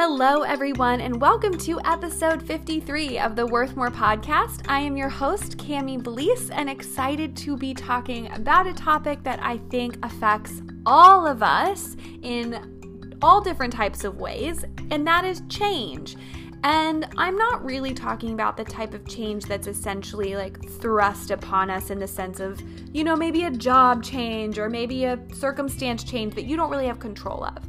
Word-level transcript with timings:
Hello, 0.00 0.42
everyone, 0.42 1.00
and 1.00 1.20
welcome 1.20 1.58
to 1.58 1.80
episode 1.80 2.40
53 2.46 3.18
of 3.18 3.34
the 3.34 3.44
Worth 3.44 3.74
More 3.74 3.90
podcast. 3.90 4.64
I 4.68 4.78
am 4.78 4.96
your 4.96 5.08
host, 5.08 5.58
Cami 5.58 6.00
Blease, 6.00 6.50
and 6.50 6.70
excited 6.70 7.36
to 7.38 7.56
be 7.56 7.74
talking 7.74 8.30
about 8.30 8.68
a 8.68 8.72
topic 8.72 9.24
that 9.24 9.42
I 9.42 9.58
think 9.70 9.98
affects 10.06 10.62
all 10.86 11.26
of 11.26 11.42
us 11.42 11.96
in 12.22 13.16
all 13.22 13.40
different 13.40 13.72
types 13.72 14.04
of 14.04 14.20
ways, 14.20 14.64
and 14.92 15.04
that 15.04 15.24
is 15.24 15.42
change. 15.48 16.16
And 16.62 17.08
I'm 17.16 17.36
not 17.36 17.64
really 17.64 17.92
talking 17.92 18.34
about 18.34 18.56
the 18.56 18.64
type 18.64 18.94
of 18.94 19.04
change 19.04 19.46
that's 19.46 19.66
essentially 19.66 20.36
like 20.36 20.64
thrust 20.80 21.32
upon 21.32 21.70
us 21.70 21.90
in 21.90 21.98
the 21.98 22.06
sense 22.06 22.38
of, 22.38 22.62
you 22.94 23.02
know, 23.02 23.16
maybe 23.16 23.44
a 23.44 23.50
job 23.50 24.04
change 24.04 24.60
or 24.60 24.70
maybe 24.70 25.06
a 25.06 25.18
circumstance 25.34 26.04
change 26.04 26.36
that 26.36 26.44
you 26.44 26.56
don't 26.56 26.70
really 26.70 26.86
have 26.86 27.00
control 27.00 27.42
of. 27.42 27.68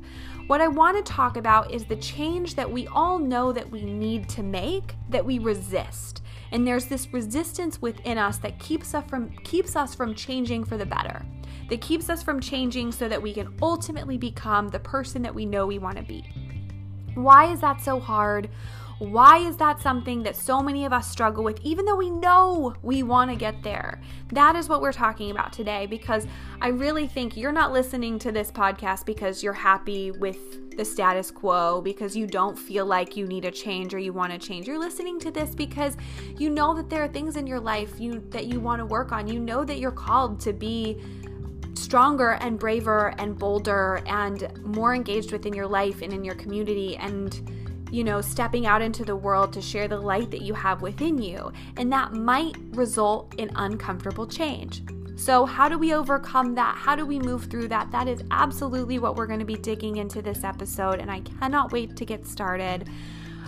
What 0.49 0.61
I 0.61 0.67
want 0.67 0.97
to 0.97 1.03
talk 1.03 1.37
about 1.37 1.69
is 1.69 1.85
the 1.85 1.95
change 1.97 2.55
that 2.55 2.71
we 2.71 2.87
all 2.87 3.19
know 3.19 3.51
that 3.51 3.69
we 3.69 3.83
need 3.83 4.27
to 4.29 4.41
make 4.41 4.95
that 5.09 5.23
we 5.23 5.37
resist. 5.37 6.23
And 6.51 6.65
there's 6.65 6.87
this 6.87 7.13
resistance 7.13 7.79
within 7.83 8.17
us 8.17 8.39
that 8.39 8.57
keeps 8.57 8.95
us 8.95 9.05
from 9.07 9.29
keeps 9.43 9.75
us 9.75 9.93
from 9.93 10.15
changing 10.15 10.63
for 10.63 10.75
the 10.75 10.87
better. 10.87 11.23
That 11.69 11.81
keeps 11.81 12.09
us 12.09 12.23
from 12.23 12.39
changing 12.39 12.93
so 12.93 13.07
that 13.07 13.21
we 13.21 13.31
can 13.31 13.55
ultimately 13.61 14.17
become 14.17 14.69
the 14.69 14.79
person 14.79 15.21
that 15.21 15.35
we 15.35 15.45
know 15.45 15.67
we 15.67 15.77
want 15.77 15.97
to 15.97 16.03
be. 16.03 16.25
Why 17.13 17.51
is 17.51 17.61
that 17.61 17.79
so 17.79 17.99
hard? 17.99 18.49
Why 18.99 19.37
is 19.37 19.55
that 19.57 19.81
something 19.81 20.23
that 20.23 20.35
so 20.35 20.61
many 20.61 20.83
of 20.83 20.91
us 20.91 21.09
struggle 21.09 21.41
with, 21.41 21.61
even 21.63 21.85
though 21.85 21.95
we 21.95 22.09
know 22.09 22.75
we 22.81 23.01
want 23.01 23.31
to 23.31 23.37
get 23.37 23.63
there? 23.63 24.01
That 24.33 24.57
is 24.57 24.67
what 24.67 24.81
we're 24.81 24.91
talking 24.91 25.31
about 25.31 25.53
today 25.53 25.85
because 25.85 26.27
I 26.59 26.67
really 26.67 27.07
think 27.07 27.37
you're 27.37 27.53
not 27.53 27.71
listening 27.71 28.19
to 28.19 28.33
this 28.33 28.51
podcast 28.51 29.05
because 29.05 29.41
you're 29.41 29.53
happy 29.53 30.11
with 30.11 30.75
the 30.75 30.83
status 30.83 31.31
quo, 31.31 31.81
because 31.81 32.15
you 32.15 32.27
don't 32.27 32.59
feel 32.59 32.85
like 32.85 33.15
you 33.15 33.25
need 33.25 33.45
a 33.45 33.51
change 33.51 33.93
or 33.93 33.99
you 33.99 34.11
want 34.11 34.33
to 34.33 34.37
change. 34.37 34.67
You're 34.67 34.79
listening 34.79 35.17
to 35.19 35.31
this 35.31 35.55
because 35.55 35.95
you 36.37 36.49
know 36.49 36.73
that 36.75 36.89
there 36.89 37.03
are 37.03 37.07
things 37.07 37.37
in 37.37 37.47
your 37.47 37.59
life 37.59 37.99
you 37.99 38.19
that 38.29 38.47
you 38.47 38.59
want 38.59 38.79
to 38.79 38.85
work 38.85 39.13
on. 39.13 39.27
You 39.27 39.39
know 39.39 39.63
that 39.63 39.79
you're 39.79 39.91
called 39.91 40.41
to 40.41 40.51
be 40.51 41.01
stronger 41.73 42.31
and 42.41 42.59
braver 42.59 43.13
and 43.17 43.37
bolder 43.37 44.01
and 44.05 44.57
more 44.63 44.93
engaged 44.93 45.31
within 45.31 45.53
your 45.53 45.67
life 45.67 46.01
and 46.01 46.11
in 46.11 46.25
your 46.25 46.35
community 46.35 46.97
and 46.97 47.49
you 47.91 48.03
know, 48.03 48.21
stepping 48.21 48.65
out 48.65 48.81
into 48.81 49.03
the 49.03 49.15
world 49.15 49.53
to 49.53 49.61
share 49.61 49.87
the 49.87 49.99
light 49.99 50.31
that 50.31 50.41
you 50.41 50.53
have 50.53 50.81
within 50.81 51.17
you. 51.17 51.51
And 51.77 51.91
that 51.91 52.13
might 52.13 52.55
result 52.71 53.35
in 53.35 53.51
uncomfortable 53.55 54.27
change. 54.27 54.83
So, 55.15 55.45
how 55.45 55.67
do 55.67 55.77
we 55.77 55.93
overcome 55.93 56.55
that? 56.55 56.75
How 56.77 56.95
do 56.95 57.05
we 57.05 57.19
move 57.19 57.45
through 57.45 57.67
that? 57.67 57.91
That 57.91 58.07
is 58.07 58.23
absolutely 58.31 58.99
what 58.99 59.17
we're 59.17 59.27
going 59.27 59.39
to 59.39 59.45
be 59.45 59.57
digging 59.57 59.97
into 59.97 60.21
this 60.21 60.45
episode, 60.45 60.99
and 60.99 61.11
I 61.11 61.19
cannot 61.19 61.73
wait 61.73 61.97
to 61.97 62.05
get 62.05 62.25
started. 62.25 62.89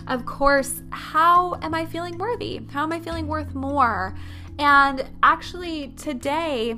Of 0.06 0.26
course, 0.26 0.82
how 0.90 1.54
am 1.62 1.74
I 1.74 1.86
feeling 1.86 2.18
worthy? 2.18 2.60
How 2.70 2.82
am 2.82 2.92
I 2.92 3.00
feeling 3.00 3.26
worth 3.26 3.54
more? 3.54 4.14
And 4.58 5.08
actually, 5.22 5.94
today, 5.96 6.76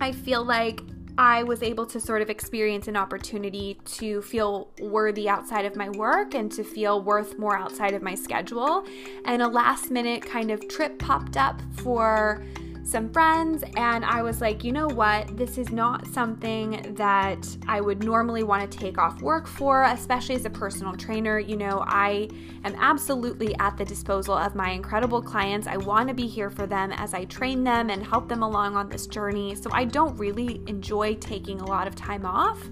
I 0.00 0.12
feel 0.12 0.44
like 0.44 0.80
I 1.16 1.44
was 1.44 1.62
able 1.62 1.86
to 1.86 2.00
sort 2.00 2.22
of 2.22 2.30
experience 2.30 2.88
an 2.88 2.96
opportunity 2.96 3.78
to 3.84 4.20
feel 4.22 4.70
worthy 4.80 5.28
outside 5.28 5.64
of 5.64 5.76
my 5.76 5.88
work 5.90 6.34
and 6.34 6.50
to 6.52 6.64
feel 6.64 7.02
worth 7.02 7.38
more 7.38 7.56
outside 7.56 7.94
of 7.94 8.02
my 8.02 8.16
schedule. 8.16 8.84
And 9.24 9.40
a 9.40 9.46
last 9.46 9.90
minute 9.90 10.22
kind 10.22 10.50
of 10.50 10.66
trip 10.68 10.98
popped 10.98 11.36
up 11.36 11.60
for 11.76 12.42
some 12.84 13.10
friends, 13.10 13.64
and 13.76 14.04
I 14.04 14.22
was 14.22 14.40
like, 14.40 14.62
you 14.62 14.70
know 14.70 14.86
what? 14.86 15.36
This 15.36 15.56
is 15.58 15.70
not 15.70 16.06
something 16.08 16.94
that 16.96 17.44
I 17.66 17.80
would 17.80 18.04
normally 18.04 18.42
want 18.42 18.70
to 18.70 18.78
take 18.78 18.98
off 18.98 19.22
work 19.22 19.46
for, 19.46 19.84
especially 19.84 20.34
as 20.34 20.44
a 20.44 20.50
personal 20.50 20.94
trainer. 20.94 21.38
You 21.38 21.56
know, 21.56 21.82
I 21.86 22.28
am 22.62 22.76
absolutely 22.78 23.56
at 23.58 23.76
the 23.78 23.84
disposal 23.84 24.34
of 24.34 24.54
my 24.54 24.70
incredible 24.70 25.22
clients. 25.22 25.66
I 25.66 25.78
want 25.78 26.08
to 26.08 26.14
be 26.14 26.26
here 26.26 26.50
for 26.50 26.66
them 26.66 26.92
as 26.92 27.14
I 27.14 27.24
train 27.24 27.64
them 27.64 27.88
and 27.88 28.06
help 28.06 28.28
them 28.28 28.42
along 28.42 28.76
on 28.76 28.88
this 28.90 29.06
journey. 29.06 29.54
So 29.54 29.70
I 29.72 29.86
don't 29.86 30.16
really 30.18 30.62
enjoy 30.66 31.14
taking 31.14 31.60
a 31.60 31.66
lot 31.66 31.86
of 31.86 31.94
time 31.96 32.26
off. 32.26 32.62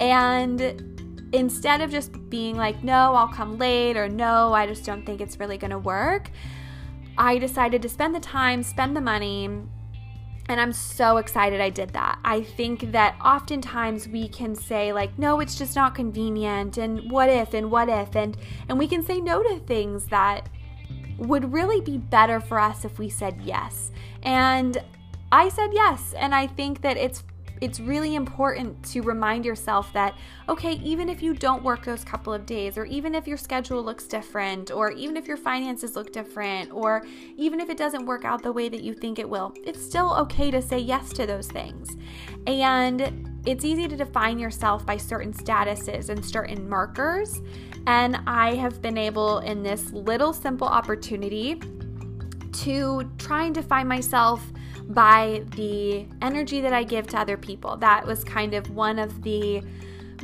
And 0.00 1.30
instead 1.32 1.82
of 1.82 1.90
just 1.90 2.30
being 2.30 2.56
like, 2.56 2.82
no, 2.82 3.14
I'll 3.14 3.28
come 3.28 3.58
late, 3.58 3.96
or 3.96 4.08
no, 4.08 4.54
I 4.54 4.66
just 4.66 4.84
don't 4.84 5.04
think 5.04 5.20
it's 5.20 5.38
really 5.38 5.58
going 5.58 5.70
to 5.70 5.78
work. 5.78 6.30
I 7.16 7.38
decided 7.38 7.82
to 7.82 7.88
spend 7.88 8.14
the 8.14 8.20
time, 8.20 8.62
spend 8.62 8.96
the 8.96 9.00
money, 9.00 9.44
and 10.48 10.60
I'm 10.60 10.72
so 10.72 11.16
excited 11.16 11.60
I 11.60 11.70
did 11.70 11.90
that. 11.90 12.18
I 12.24 12.42
think 12.42 12.92
that 12.92 13.16
oftentimes 13.24 14.08
we 14.08 14.28
can 14.28 14.54
say 14.54 14.92
like 14.92 15.18
no, 15.18 15.40
it's 15.40 15.56
just 15.56 15.74
not 15.74 15.94
convenient 15.94 16.76
and 16.76 17.10
what 17.10 17.28
if 17.28 17.54
and 17.54 17.70
what 17.70 17.88
if 17.88 18.14
and 18.14 18.36
and 18.68 18.78
we 18.78 18.86
can 18.86 19.02
say 19.02 19.20
no 19.20 19.42
to 19.42 19.58
things 19.60 20.06
that 20.06 20.48
would 21.16 21.52
really 21.52 21.80
be 21.80 21.96
better 21.96 22.40
for 22.40 22.58
us 22.58 22.84
if 22.84 22.98
we 22.98 23.08
said 23.08 23.40
yes. 23.42 23.90
And 24.22 24.82
I 25.32 25.48
said 25.48 25.70
yes, 25.72 26.14
and 26.16 26.34
I 26.34 26.46
think 26.46 26.82
that 26.82 26.96
it's 26.96 27.24
it's 27.60 27.80
really 27.80 28.14
important 28.14 28.82
to 28.86 29.00
remind 29.00 29.44
yourself 29.44 29.92
that, 29.92 30.14
okay, 30.48 30.72
even 30.84 31.08
if 31.08 31.22
you 31.22 31.34
don't 31.34 31.62
work 31.62 31.84
those 31.84 32.04
couple 32.04 32.32
of 32.32 32.44
days, 32.46 32.76
or 32.76 32.84
even 32.84 33.14
if 33.14 33.26
your 33.26 33.36
schedule 33.36 33.82
looks 33.82 34.06
different, 34.06 34.70
or 34.70 34.90
even 34.92 35.16
if 35.16 35.26
your 35.26 35.36
finances 35.36 35.96
look 35.96 36.12
different, 36.12 36.72
or 36.72 37.04
even 37.36 37.60
if 37.60 37.70
it 37.70 37.76
doesn't 37.76 38.06
work 38.06 38.24
out 38.24 38.42
the 38.42 38.52
way 38.52 38.68
that 38.68 38.82
you 38.82 38.92
think 38.92 39.18
it 39.18 39.28
will, 39.28 39.54
it's 39.64 39.84
still 39.84 40.14
okay 40.14 40.50
to 40.50 40.60
say 40.60 40.78
yes 40.78 41.12
to 41.12 41.26
those 41.26 41.48
things. 41.48 41.96
And 42.46 43.30
it's 43.46 43.64
easy 43.64 43.86
to 43.88 43.96
define 43.96 44.38
yourself 44.38 44.84
by 44.84 44.96
certain 44.96 45.32
statuses 45.32 46.08
and 46.08 46.24
certain 46.24 46.68
markers. 46.68 47.40
And 47.86 48.18
I 48.26 48.54
have 48.54 48.80
been 48.80 48.98
able 48.98 49.38
in 49.40 49.62
this 49.62 49.92
little 49.92 50.32
simple 50.32 50.66
opportunity 50.66 51.60
to 52.52 53.10
try 53.18 53.44
and 53.44 53.54
define 53.54 53.88
myself 53.88 54.42
by 54.88 55.44
the 55.56 56.06
energy 56.22 56.60
that 56.60 56.72
I 56.72 56.84
give 56.84 57.06
to 57.08 57.18
other 57.18 57.36
people. 57.36 57.76
That 57.76 58.06
was 58.06 58.24
kind 58.24 58.54
of 58.54 58.70
one 58.70 58.98
of 58.98 59.22
the 59.22 59.62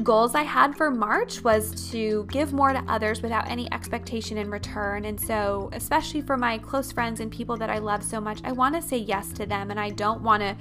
goals 0.02 0.34
I 0.34 0.42
had 0.42 0.76
for 0.76 0.90
March 0.90 1.42
was 1.42 1.90
to 1.90 2.24
give 2.30 2.52
more 2.52 2.72
to 2.72 2.82
others 2.88 3.22
without 3.22 3.48
any 3.48 3.70
expectation 3.72 4.38
in 4.38 4.50
return. 4.50 5.04
And 5.04 5.20
so, 5.20 5.68
especially 5.72 6.22
for 6.22 6.36
my 6.36 6.58
close 6.58 6.92
friends 6.92 7.20
and 7.20 7.30
people 7.30 7.56
that 7.58 7.70
I 7.70 7.78
love 7.78 8.02
so 8.02 8.20
much, 8.20 8.40
I 8.44 8.52
want 8.52 8.74
to 8.76 8.82
say 8.82 8.98
yes 8.98 9.32
to 9.32 9.46
them 9.46 9.70
and 9.70 9.80
I 9.80 9.90
don't 9.90 10.22
want 10.22 10.42
to 10.42 10.56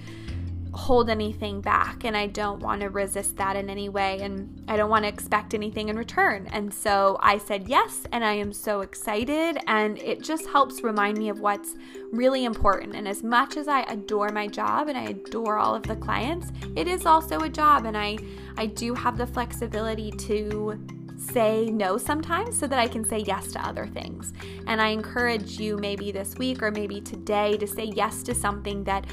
hold 0.74 1.10
anything 1.10 1.62
back 1.62 2.04
and 2.04 2.16
I 2.16 2.28
don't 2.28 2.60
want 2.60 2.82
to 2.82 2.90
resist 2.90 3.38
that 3.38 3.56
in 3.56 3.70
any 3.70 3.90
way 3.90 4.20
and 4.22 4.64
I 4.68 4.78
don't 4.78 4.90
want 4.90 5.04
to 5.04 5.10
expect 5.10 5.54
anything 5.54 5.90
in 5.90 5.98
return. 5.98 6.48
And 6.52 6.72
so 6.72 7.18
I 7.22 7.40
said 7.40 7.68
yes 7.68 8.04
and 8.12 8.24
I 8.24 8.34
am 8.34 8.54
so 8.54 8.82
excited 8.82 9.58
and 9.66 9.98
it 9.98 10.22
just 10.22 10.46
helps 10.48 10.84
remind 10.84 11.18
me 11.18 11.30
of 11.30 11.40
what's 11.40 11.76
really 12.12 12.46
important. 12.46 12.96
And 12.96 13.08
as 13.08 13.24
much 13.24 13.58
as 13.58 13.68
I 13.68 13.82
adore 13.84 14.30
my 14.30 14.48
job 14.48 14.90
and 14.90 14.98
I 14.98 15.06
adore 15.06 15.58
all 15.58 15.74
of 15.74 15.84
the 15.84 15.96
clients, 15.96 16.52
it 16.76 16.88
is 16.88 17.06
also 17.06 17.40
a 17.40 17.50
job 17.50 17.86
and 17.86 17.98
I 17.98 18.18
I 18.58 18.68
do 18.68 18.94
have 18.94 19.18
the 19.18 19.28
flexibility 19.28 20.12
to 20.12 20.80
say 21.18 21.66
no 21.66 21.98
sometimes 21.98 22.58
so 22.58 22.66
that 22.68 22.80
I 22.80 22.88
can 22.88 23.04
say 23.04 23.20
yes 23.20 23.52
to 23.54 23.68
other 23.68 23.88
things. 23.88 24.34
And 24.68 24.82
I 24.82 24.90
encourage 24.90 25.60
you 25.60 25.78
maybe 25.78 26.12
this 26.12 26.36
week 26.36 26.62
or 26.62 26.72
maybe 26.72 27.02
today 27.02 27.58
to 27.58 27.68
say 27.68 27.86
yes 27.86 28.24
to 28.24 28.36
something 28.36 28.84
that 28.86 29.06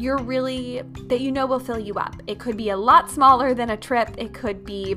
you're 0.00 0.18
really, 0.18 0.82
that 1.06 1.20
you 1.20 1.30
know 1.30 1.46
will 1.46 1.60
fill 1.60 1.78
you 1.78 1.94
up. 1.94 2.16
It 2.26 2.38
could 2.38 2.56
be 2.56 2.70
a 2.70 2.76
lot 2.76 3.10
smaller 3.10 3.54
than 3.54 3.70
a 3.70 3.76
trip, 3.76 4.14
it 4.18 4.32
could 4.32 4.64
be 4.64 4.96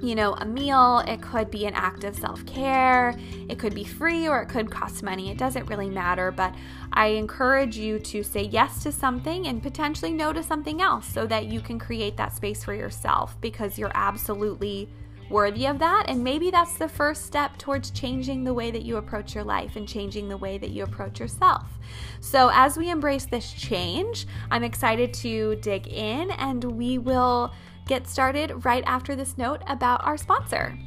you 0.00 0.14
know, 0.14 0.34
a 0.34 0.44
meal, 0.44 1.02
it 1.08 1.20
could 1.20 1.50
be 1.50 1.66
an 1.66 1.74
act 1.74 2.04
of 2.04 2.14
self 2.14 2.44
care, 2.46 3.14
it 3.48 3.58
could 3.58 3.74
be 3.74 3.84
free 3.84 4.28
or 4.28 4.40
it 4.42 4.48
could 4.48 4.70
cost 4.70 5.02
money. 5.02 5.30
It 5.30 5.38
doesn't 5.38 5.66
really 5.66 5.90
matter, 5.90 6.30
but 6.30 6.54
I 6.92 7.08
encourage 7.08 7.76
you 7.76 7.98
to 8.00 8.22
say 8.22 8.42
yes 8.42 8.82
to 8.84 8.92
something 8.92 9.46
and 9.46 9.62
potentially 9.62 10.12
no 10.12 10.32
to 10.32 10.42
something 10.42 10.80
else 10.80 11.06
so 11.06 11.26
that 11.26 11.46
you 11.46 11.60
can 11.60 11.78
create 11.78 12.16
that 12.16 12.34
space 12.34 12.62
for 12.62 12.74
yourself 12.74 13.40
because 13.40 13.78
you're 13.78 13.92
absolutely 13.94 14.88
worthy 15.30 15.66
of 15.66 15.78
that. 15.78 16.04
And 16.08 16.22
maybe 16.22 16.50
that's 16.50 16.76
the 16.76 16.88
first 16.88 17.26
step 17.26 17.56
towards 17.58 17.90
changing 17.90 18.44
the 18.44 18.54
way 18.54 18.70
that 18.70 18.82
you 18.82 18.96
approach 18.96 19.34
your 19.34 19.44
life 19.44 19.76
and 19.76 19.88
changing 19.88 20.28
the 20.28 20.36
way 20.36 20.58
that 20.58 20.70
you 20.70 20.84
approach 20.84 21.20
yourself. 21.20 21.78
So, 22.20 22.50
as 22.52 22.76
we 22.76 22.90
embrace 22.90 23.26
this 23.26 23.52
change, 23.52 24.26
I'm 24.50 24.64
excited 24.64 25.14
to 25.14 25.56
dig 25.56 25.86
in 25.88 26.30
and 26.32 26.62
we 26.64 26.98
will 26.98 27.52
get 27.86 28.06
started 28.06 28.64
right 28.64 28.84
after 28.86 29.16
this 29.16 29.38
note 29.38 29.62
about 29.66 30.04
our 30.04 30.16
sponsor. 30.16 30.78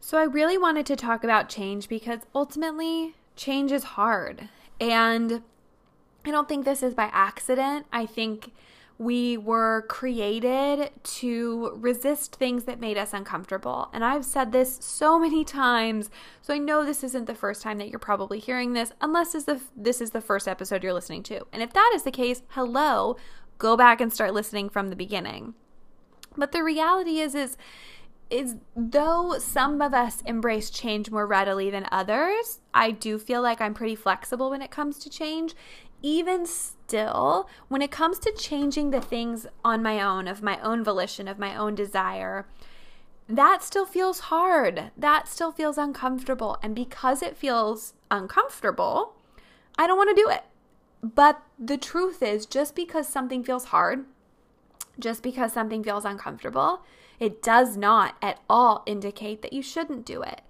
So, 0.00 0.18
I 0.18 0.24
really 0.24 0.58
wanted 0.58 0.86
to 0.86 0.96
talk 0.96 1.24
about 1.24 1.48
change 1.48 1.88
because 1.88 2.20
ultimately, 2.34 3.14
change 3.36 3.72
is 3.72 3.84
hard. 3.84 4.48
And 4.80 5.42
I 6.24 6.30
don't 6.30 6.48
think 6.48 6.64
this 6.64 6.82
is 6.82 6.94
by 6.94 7.10
accident. 7.12 7.86
I 7.92 8.06
think 8.06 8.52
we 8.98 9.36
were 9.36 9.84
created 9.88 10.90
to 11.02 11.72
resist 11.74 12.36
things 12.36 12.64
that 12.64 12.78
made 12.78 12.96
us 12.96 13.12
uncomfortable. 13.12 13.88
And 13.92 14.04
I've 14.04 14.24
said 14.24 14.52
this 14.52 14.78
so 14.80 15.18
many 15.18 15.44
times, 15.44 16.10
so 16.42 16.54
I 16.54 16.58
know 16.58 16.84
this 16.84 17.02
isn't 17.02 17.26
the 17.26 17.34
first 17.34 17.60
time 17.62 17.78
that 17.78 17.88
you're 17.88 17.98
probably 17.98 18.38
hearing 18.38 18.72
this, 18.72 18.92
unless 19.00 19.32
this 19.32 20.00
is 20.00 20.10
the, 20.10 20.20
first 20.20 20.46
episode 20.46 20.82
you're 20.82 20.92
listening 20.92 21.24
to. 21.24 21.44
And 21.52 21.62
if 21.62 21.72
that 21.72 21.92
is 21.94 22.04
the 22.04 22.12
case, 22.12 22.42
hello, 22.50 23.16
go 23.58 23.76
back 23.76 24.00
and 24.00 24.12
start 24.12 24.32
listening 24.32 24.68
from 24.68 24.88
the 24.88 24.96
beginning. 24.96 25.54
But 26.36 26.52
the 26.52 26.62
reality 26.62 27.18
is 27.18 27.34
is 27.34 27.56
is 28.30 28.56
though 28.74 29.38
some 29.38 29.82
of 29.82 29.92
us 29.92 30.22
embrace 30.22 30.70
change 30.70 31.10
more 31.10 31.26
readily 31.26 31.70
than 31.70 31.86
others, 31.92 32.60
I 32.72 32.90
do 32.90 33.18
feel 33.18 33.42
like 33.42 33.60
I'm 33.60 33.74
pretty 33.74 33.94
flexible 33.94 34.50
when 34.50 34.62
it 34.62 34.70
comes 34.70 34.98
to 35.00 35.10
change. 35.10 35.54
Even 36.04 36.44
still, 36.44 37.48
when 37.68 37.80
it 37.80 37.90
comes 37.90 38.18
to 38.18 38.34
changing 38.36 38.90
the 38.90 39.00
things 39.00 39.46
on 39.64 39.82
my 39.82 40.02
own, 40.02 40.28
of 40.28 40.42
my 40.42 40.60
own 40.60 40.84
volition, 40.84 41.26
of 41.26 41.38
my 41.38 41.56
own 41.56 41.74
desire, 41.74 42.46
that 43.26 43.62
still 43.62 43.86
feels 43.86 44.20
hard. 44.20 44.90
That 44.98 45.28
still 45.28 45.50
feels 45.50 45.78
uncomfortable. 45.78 46.58
And 46.62 46.74
because 46.74 47.22
it 47.22 47.38
feels 47.38 47.94
uncomfortable, 48.10 49.14
I 49.78 49.86
don't 49.86 49.96
want 49.96 50.14
to 50.14 50.22
do 50.22 50.28
it. 50.28 50.42
But 51.02 51.40
the 51.58 51.78
truth 51.78 52.22
is, 52.22 52.44
just 52.44 52.76
because 52.76 53.08
something 53.08 53.42
feels 53.42 53.64
hard, 53.66 54.04
just 54.98 55.22
because 55.22 55.54
something 55.54 55.82
feels 55.82 56.04
uncomfortable, 56.04 56.82
it 57.18 57.42
does 57.42 57.78
not 57.78 58.16
at 58.20 58.40
all 58.50 58.82
indicate 58.84 59.40
that 59.40 59.54
you 59.54 59.62
shouldn't 59.62 60.04
do 60.04 60.20
it. 60.20 60.42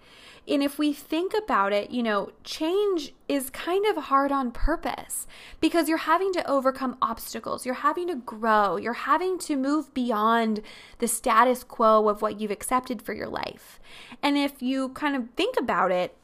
And 0.47 0.63
if 0.63 0.79
we 0.79 0.93
think 0.93 1.33
about 1.35 1.73
it, 1.73 1.91
you 1.91 2.03
know, 2.03 2.33
change 2.43 3.15
is 3.29 3.49
kind 3.51 3.87
of 3.87 4.05
hard 4.05 4.31
on 4.31 4.51
purpose 4.51 5.27
because 5.61 5.89
you're 5.89 5.99
having 5.99 6.33
to 6.35 6.51
overcome 6.51 6.99
obstacles, 7.01 7.65
you're 7.65 7.77
having 7.77 8.09
to 8.09 8.15
grow, 8.15 8.77
you're 8.77 8.93
having 8.93 9.39
to 9.39 9.57
move 9.57 9.95
beyond 9.95 10.61
the 10.99 11.09
status 11.09 11.65
quo 11.65 12.09
of 12.09 12.21
what 12.21 12.41
you've 12.41 12.51
accepted 12.51 13.01
for 13.01 13.15
your 13.15 13.29
life. 13.29 13.81
And 14.23 14.37
if 14.37 14.61
you 14.61 14.91
kind 14.91 15.17
of 15.17 15.31
think 15.31 15.57
about 15.59 15.91
it, 15.91 16.15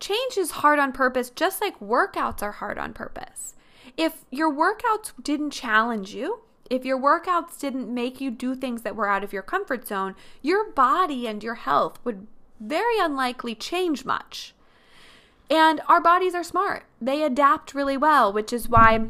change 0.00 0.38
is 0.38 0.52
hard 0.52 0.78
on 0.78 0.92
purpose, 0.92 1.28
just 1.30 1.60
like 1.60 1.78
workouts 1.78 2.42
are 2.42 2.52
hard 2.52 2.78
on 2.78 2.94
purpose. 2.94 3.54
If 3.96 4.24
your 4.30 4.50
workouts 4.50 5.12
didn't 5.22 5.50
challenge 5.50 6.14
you, 6.14 6.40
if 6.70 6.86
your 6.86 6.98
workouts 6.98 7.60
didn't 7.60 7.92
make 7.92 8.18
you 8.18 8.30
do 8.30 8.54
things 8.54 8.80
that 8.80 8.96
were 8.96 9.08
out 9.08 9.22
of 9.22 9.32
your 9.32 9.42
comfort 9.42 9.86
zone, 9.86 10.14
your 10.40 10.70
body 10.70 11.26
and 11.26 11.44
your 11.44 11.56
health 11.56 11.98
would 12.02 12.26
very 12.62 12.98
unlikely 12.98 13.54
change 13.54 14.04
much. 14.04 14.54
And 15.50 15.80
our 15.88 16.00
bodies 16.00 16.34
are 16.34 16.44
smart. 16.44 16.84
They 17.00 17.22
adapt 17.22 17.74
really 17.74 17.96
well, 17.96 18.32
which 18.32 18.52
is 18.52 18.68
why 18.68 19.08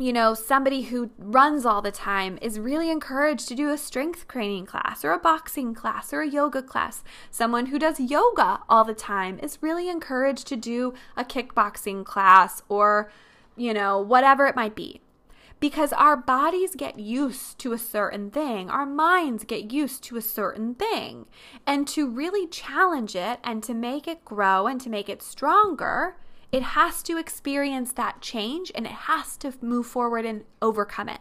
you 0.00 0.14
know, 0.14 0.32
somebody 0.32 0.84
who 0.84 1.10
runs 1.18 1.66
all 1.66 1.82
the 1.82 1.92
time 1.92 2.38
is 2.40 2.58
really 2.58 2.90
encouraged 2.90 3.46
to 3.48 3.54
do 3.54 3.68
a 3.68 3.76
strength 3.76 4.26
training 4.26 4.64
class 4.64 5.04
or 5.04 5.12
a 5.12 5.18
boxing 5.18 5.74
class 5.74 6.14
or 6.14 6.22
a 6.22 6.26
yoga 6.26 6.62
class. 6.62 7.04
Someone 7.30 7.66
who 7.66 7.78
does 7.78 8.00
yoga 8.00 8.60
all 8.66 8.82
the 8.82 8.94
time 8.94 9.38
is 9.42 9.58
really 9.60 9.90
encouraged 9.90 10.46
to 10.46 10.56
do 10.56 10.94
a 11.18 11.24
kickboxing 11.24 12.02
class 12.02 12.62
or, 12.70 13.12
you 13.58 13.74
know, 13.74 14.00
whatever 14.00 14.46
it 14.46 14.56
might 14.56 14.74
be 14.74 15.02
because 15.60 15.92
our 15.92 16.16
bodies 16.16 16.74
get 16.74 16.98
used 16.98 17.58
to 17.58 17.74
a 17.74 17.78
certain 17.78 18.30
thing, 18.30 18.70
our 18.70 18.86
minds 18.86 19.44
get 19.44 19.70
used 19.70 20.02
to 20.04 20.16
a 20.16 20.22
certain 20.22 20.74
thing. 20.74 21.26
And 21.66 21.86
to 21.88 22.08
really 22.08 22.46
challenge 22.46 23.14
it 23.14 23.38
and 23.44 23.62
to 23.64 23.74
make 23.74 24.08
it 24.08 24.24
grow 24.24 24.66
and 24.66 24.80
to 24.80 24.88
make 24.88 25.10
it 25.10 25.22
stronger, 25.22 26.16
it 26.50 26.62
has 26.62 27.02
to 27.04 27.18
experience 27.18 27.92
that 27.92 28.22
change 28.22 28.72
and 28.74 28.86
it 28.86 28.92
has 28.92 29.36
to 29.36 29.52
move 29.60 29.86
forward 29.86 30.24
and 30.24 30.44
overcome 30.62 31.10
it. 31.10 31.20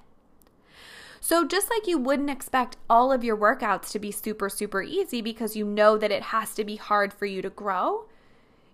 So, 1.22 1.46
just 1.46 1.70
like 1.70 1.86
you 1.86 1.98
wouldn't 1.98 2.30
expect 2.30 2.78
all 2.90 3.12
of 3.12 3.26
your 3.26 3.36
workouts 3.36 3.92
to 3.92 4.00
be 4.00 4.10
super, 4.10 4.48
super 4.48 4.82
easy 4.82 5.22
because 5.22 5.56
you 5.56 5.66
know 5.66 5.98
that 5.98 6.12
it 6.12 6.24
has 6.24 6.56
to 6.56 6.64
be 6.64 6.78
hard 6.78 7.14
for 7.14 7.26
you 7.26 7.42
to 7.42 7.50
grow, 7.50 8.06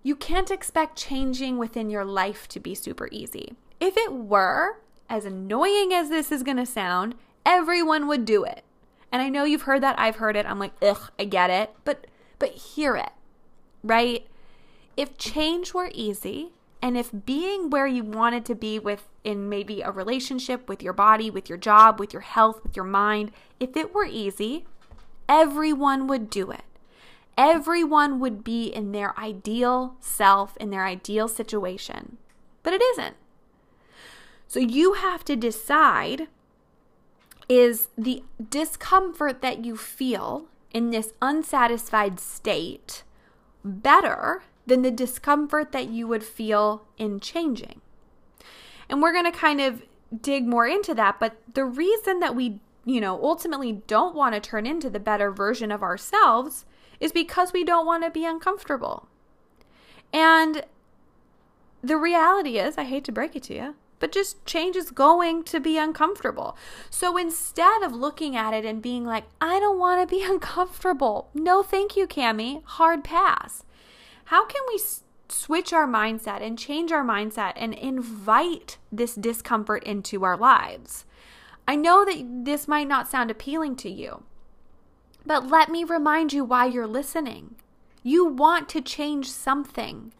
you 0.04 0.16
can't 0.16 0.52
expect 0.52 0.96
changing 0.96 1.58
within 1.58 1.90
your 1.90 2.06
life 2.06 2.48
to 2.50 2.60
be 2.60 2.76
super 2.76 3.10
easy. 3.12 3.56
If 3.80 3.98
it 3.98 4.14
were, 4.14 4.78
as 5.10 5.26
annoying 5.26 5.94
as 5.94 6.10
this 6.10 6.32
is 6.32 6.44
going 6.44 6.58
to 6.58 6.66
sound, 6.66 7.16
everyone 7.46 8.08
would 8.08 8.26
do 8.26 8.44
it. 8.44 8.64
And 9.12 9.22
I 9.22 9.30
know 9.30 9.44
you've 9.44 9.64
heard 9.64 9.82
that, 9.84 10.00
I've 10.00 10.18
heard 10.18 10.36
it. 10.36 10.46
I'm 10.46 10.60
like, 10.60 10.74
"Ugh, 10.82 11.12
I 11.18 11.26
get 11.26 11.50
it." 11.50 11.74
But 11.86 12.08
but 12.40 12.50
hear 12.50 12.96
it. 12.96 13.12
Right? 13.84 14.28
If 14.98 15.18
change 15.18 15.74
were 15.74 15.92
easy, 15.94 16.52
and 16.82 16.98
if 16.98 17.12
being 17.26 17.70
where 17.70 17.88
you 17.88 18.04
wanted 18.04 18.46
to 18.46 18.56
be 18.56 18.78
with 18.80 19.08
in 19.24 19.50
maybe 19.50 19.82
a 19.82 19.92
relationship 19.92 20.70
with 20.70 20.84
your 20.84 20.94
body, 20.94 21.30
with 21.30 21.50
your 21.50 21.58
job, 21.58 22.00
with 22.00 22.14
your 22.14 22.22
health, 22.22 22.64
with 22.64 22.76
your 22.76 22.86
mind, 22.86 23.32
if 23.60 23.76
it 23.76 23.94
were 23.94 24.06
easy, 24.06 24.66
everyone 25.28 26.08
would 26.08 26.30
do 26.30 26.52
it. 26.52 26.64
Everyone 27.38 28.20
would 28.20 28.44
be 28.44 28.68
in 28.68 28.92
their 28.92 29.18
ideal 29.20 29.96
self, 30.00 30.56
in 30.58 30.70
their 30.70 30.86
ideal 30.86 31.28
situation. 31.28 32.18
But 32.64 32.74
it 32.74 32.82
isn't. 32.82 33.16
So 34.56 34.62
you 34.62 34.94
have 34.94 35.26
to 35.26 35.36
decide 35.36 36.30
is 37.50 37.90
the 37.98 38.24
discomfort 38.50 39.42
that 39.42 39.66
you 39.66 39.76
feel 39.76 40.46
in 40.72 40.92
this 40.92 41.12
unsatisfied 41.22 42.22
state 42.22 43.04
better 43.66 44.44
than 44.66 44.82
the 44.82 44.92
discomfort 44.92 45.74
that 45.74 45.90
you 45.90 46.08
would 46.08 46.24
feel 46.24 46.86
in 46.98 47.20
changing? 47.20 47.82
And 48.88 49.02
we're 49.02 49.12
going 49.12 49.30
to 49.30 49.38
kind 49.38 49.60
of 49.60 49.84
dig 50.22 50.48
more 50.48 50.66
into 50.66 50.94
that, 50.94 51.20
but 51.20 51.36
the 51.54 51.66
reason 51.66 52.22
that 52.22 52.34
we, 52.34 52.62
you 52.86 53.02
know, 53.02 53.22
ultimately 53.22 53.82
don't 53.88 54.16
want 54.16 54.36
to 54.36 54.40
turn 54.40 54.66
into 54.66 54.90
the 54.90 55.02
better 55.02 55.32
version 55.32 55.70
of 55.70 55.84
ourselves 55.84 56.64
is 57.02 57.12
because 57.12 57.52
we 57.52 57.66
don't 57.66 57.86
want 57.86 58.06
to 58.06 58.10
be 58.10 58.24
uncomfortable. 58.24 59.10
And 60.14 60.64
the 61.84 61.98
reality 61.98 62.58
is, 62.58 62.78
I 62.78 62.86
hate 62.86 63.04
to 63.04 63.12
break 63.12 63.36
it 63.36 63.44
to 63.44 63.54
you, 63.54 63.76
but 64.00 64.12
just 64.12 64.46
change 64.46 64.76
is 64.76 64.92
going 64.92 65.44
to 65.44 65.60
be 65.60 65.78
uncomfortable. 65.78 66.58
So 66.90 67.18
instead 67.18 67.84
of 67.84 67.94
looking 67.94 68.36
at 68.36 68.54
it 68.54 68.66
and 68.66 68.82
being 68.82 69.06
like, 69.06 69.26
I 69.40 69.60
don't 69.60 69.80
want 69.80 70.02
to 70.02 70.16
be 70.16 70.24
uncomfortable, 70.28 71.30
no, 71.34 71.64
thank 71.64 71.96
you, 71.96 72.08
Cami, 72.08 72.64
hard 72.64 73.04
pass. 73.04 73.64
How 74.26 74.46
can 74.46 74.62
we 74.68 74.80
switch 75.30 75.74
our 75.74 75.88
mindset 75.88 76.42
and 76.42 76.58
change 76.58 76.92
our 76.92 77.04
mindset 77.04 77.54
and 77.56 77.74
invite 77.74 78.78
this 78.92 79.16
discomfort 79.16 79.84
into 79.84 80.24
our 80.24 80.38
lives? 80.38 81.06
I 81.68 81.76
know 81.76 82.06
that 82.06 82.46
this 82.46 82.68
might 82.68 82.88
not 82.88 83.08
sound 83.08 83.32
appealing 83.32 83.76
to 83.78 83.90
you, 83.90 84.24
but 85.26 85.48
let 85.48 85.70
me 85.70 85.84
remind 85.84 86.34
you 86.34 86.44
why 86.44 86.66
you're 86.66 86.88
listening. 86.88 87.56
You 88.04 88.26
want 88.26 88.70
to 88.70 88.82
change 88.82 89.32
something. 89.32 90.14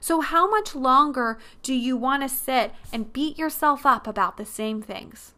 So, 0.00 0.20
how 0.20 0.48
much 0.48 0.74
longer 0.74 1.38
do 1.62 1.74
you 1.74 1.96
want 1.96 2.22
to 2.22 2.28
sit 2.28 2.72
and 2.92 3.12
beat 3.12 3.38
yourself 3.38 3.84
up 3.86 4.06
about 4.06 4.36
the 4.36 4.44
same 4.44 4.82
things? 4.82 5.34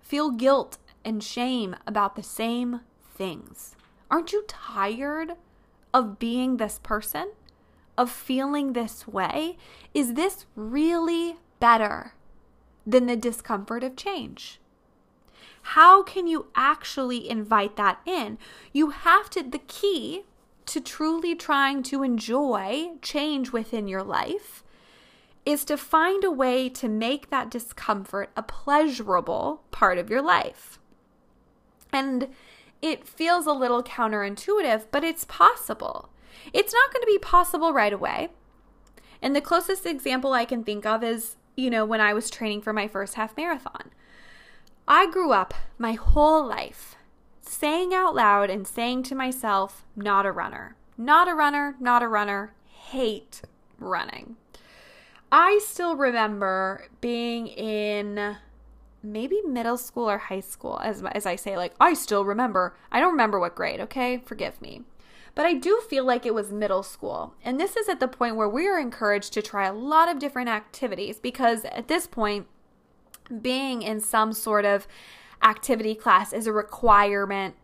Feel 0.00 0.30
guilt 0.30 0.78
and 1.04 1.22
shame 1.22 1.76
about 1.86 2.16
the 2.16 2.22
same 2.22 2.80
things? 3.14 3.76
Aren't 4.10 4.32
you 4.32 4.44
tired 4.48 5.32
of 5.94 6.18
being 6.18 6.56
this 6.56 6.80
person? 6.82 7.32
Of 7.96 8.10
feeling 8.10 8.72
this 8.72 9.06
way? 9.06 9.56
Is 9.94 10.14
this 10.14 10.46
really 10.56 11.36
better 11.60 12.14
than 12.86 13.06
the 13.06 13.16
discomfort 13.16 13.84
of 13.84 13.96
change? 13.96 14.60
How 15.62 16.02
can 16.02 16.26
you 16.26 16.46
actually 16.54 17.28
invite 17.28 17.76
that 17.76 18.00
in? 18.06 18.38
You 18.72 18.90
have 18.90 19.28
to, 19.30 19.42
the 19.42 19.58
key 19.58 20.24
to 20.70 20.80
truly 20.80 21.34
trying 21.34 21.82
to 21.82 22.04
enjoy 22.04 22.90
change 23.02 23.50
within 23.50 23.88
your 23.88 24.04
life 24.04 24.62
is 25.44 25.64
to 25.64 25.76
find 25.76 26.22
a 26.22 26.30
way 26.30 26.68
to 26.68 26.88
make 26.88 27.28
that 27.28 27.50
discomfort 27.50 28.30
a 28.36 28.42
pleasurable 28.42 29.64
part 29.72 29.98
of 29.98 30.08
your 30.08 30.22
life. 30.22 30.78
And 31.92 32.28
it 32.80 33.04
feels 33.06 33.46
a 33.46 33.52
little 33.52 33.82
counterintuitive, 33.82 34.86
but 34.92 35.02
it's 35.02 35.24
possible. 35.24 36.10
It's 36.52 36.72
not 36.72 36.92
going 36.92 37.02
to 37.02 37.12
be 37.12 37.18
possible 37.18 37.72
right 37.72 37.92
away. 37.92 38.28
And 39.20 39.34
the 39.34 39.40
closest 39.40 39.86
example 39.86 40.32
I 40.32 40.44
can 40.44 40.62
think 40.62 40.86
of 40.86 41.02
is, 41.02 41.34
you 41.56 41.68
know, 41.68 41.84
when 41.84 42.00
I 42.00 42.14
was 42.14 42.30
training 42.30 42.62
for 42.62 42.72
my 42.72 42.86
first 42.86 43.14
half 43.14 43.36
marathon. 43.36 43.90
I 44.86 45.10
grew 45.10 45.32
up 45.32 45.52
my 45.78 45.94
whole 45.94 46.46
life 46.46 46.94
saying 47.50 47.92
out 47.92 48.14
loud 48.14 48.48
and 48.48 48.66
saying 48.66 49.02
to 49.02 49.14
myself, 49.14 49.84
not 49.96 50.24
a 50.24 50.32
runner, 50.32 50.76
not 50.96 51.28
a 51.28 51.34
runner, 51.34 51.74
not 51.80 52.02
a 52.02 52.08
runner, 52.08 52.54
hate 52.64 53.42
running. 53.78 54.36
I 55.32 55.60
still 55.64 55.96
remember 55.96 56.88
being 57.00 57.48
in 57.48 58.36
maybe 59.02 59.40
middle 59.42 59.76
school 59.76 60.08
or 60.08 60.18
high 60.18 60.40
school, 60.40 60.80
as, 60.82 61.02
as 61.12 61.26
I 61.26 61.36
say, 61.36 61.56
like, 61.56 61.74
I 61.80 61.94
still 61.94 62.24
remember. 62.24 62.76
I 62.92 63.00
don't 63.00 63.12
remember 63.12 63.40
what 63.40 63.56
grade, 63.56 63.80
okay? 63.80 64.18
Forgive 64.18 64.60
me. 64.62 64.82
But 65.34 65.46
I 65.46 65.54
do 65.54 65.80
feel 65.88 66.04
like 66.04 66.26
it 66.26 66.34
was 66.34 66.52
middle 66.52 66.82
school. 66.82 67.34
And 67.44 67.58
this 67.58 67.76
is 67.76 67.88
at 67.88 68.00
the 68.00 68.08
point 68.08 68.36
where 68.36 68.48
we 68.48 68.68
are 68.68 68.78
encouraged 68.78 69.32
to 69.34 69.42
try 69.42 69.66
a 69.66 69.72
lot 69.72 70.08
of 70.08 70.18
different 70.18 70.48
activities 70.48 71.18
because 71.18 71.64
at 71.64 71.88
this 71.88 72.06
point, 72.06 72.46
being 73.40 73.82
in 73.82 74.00
some 74.00 74.32
sort 74.32 74.64
of 74.64 74.88
activity 75.42 75.94
class 75.94 76.32
is 76.32 76.46
a 76.46 76.52
requirement 76.52 77.54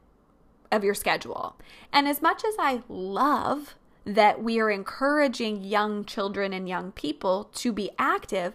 of 0.73 0.85
your 0.85 0.95
schedule. 0.95 1.57
And 1.93 2.09
as 2.09 2.23
much 2.23 2.45
as 2.45 2.55
I 2.59 2.83
love 2.89 3.75
that 4.05 4.43
we 4.43 4.61
are 4.61 4.71
encouraging 4.71 5.65
young 5.65 6.05
children 6.05 6.53
and 6.53 6.69
young 6.69 6.93
people 6.93 7.51
to 7.55 7.73
be 7.73 7.91
active, 7.99 8.55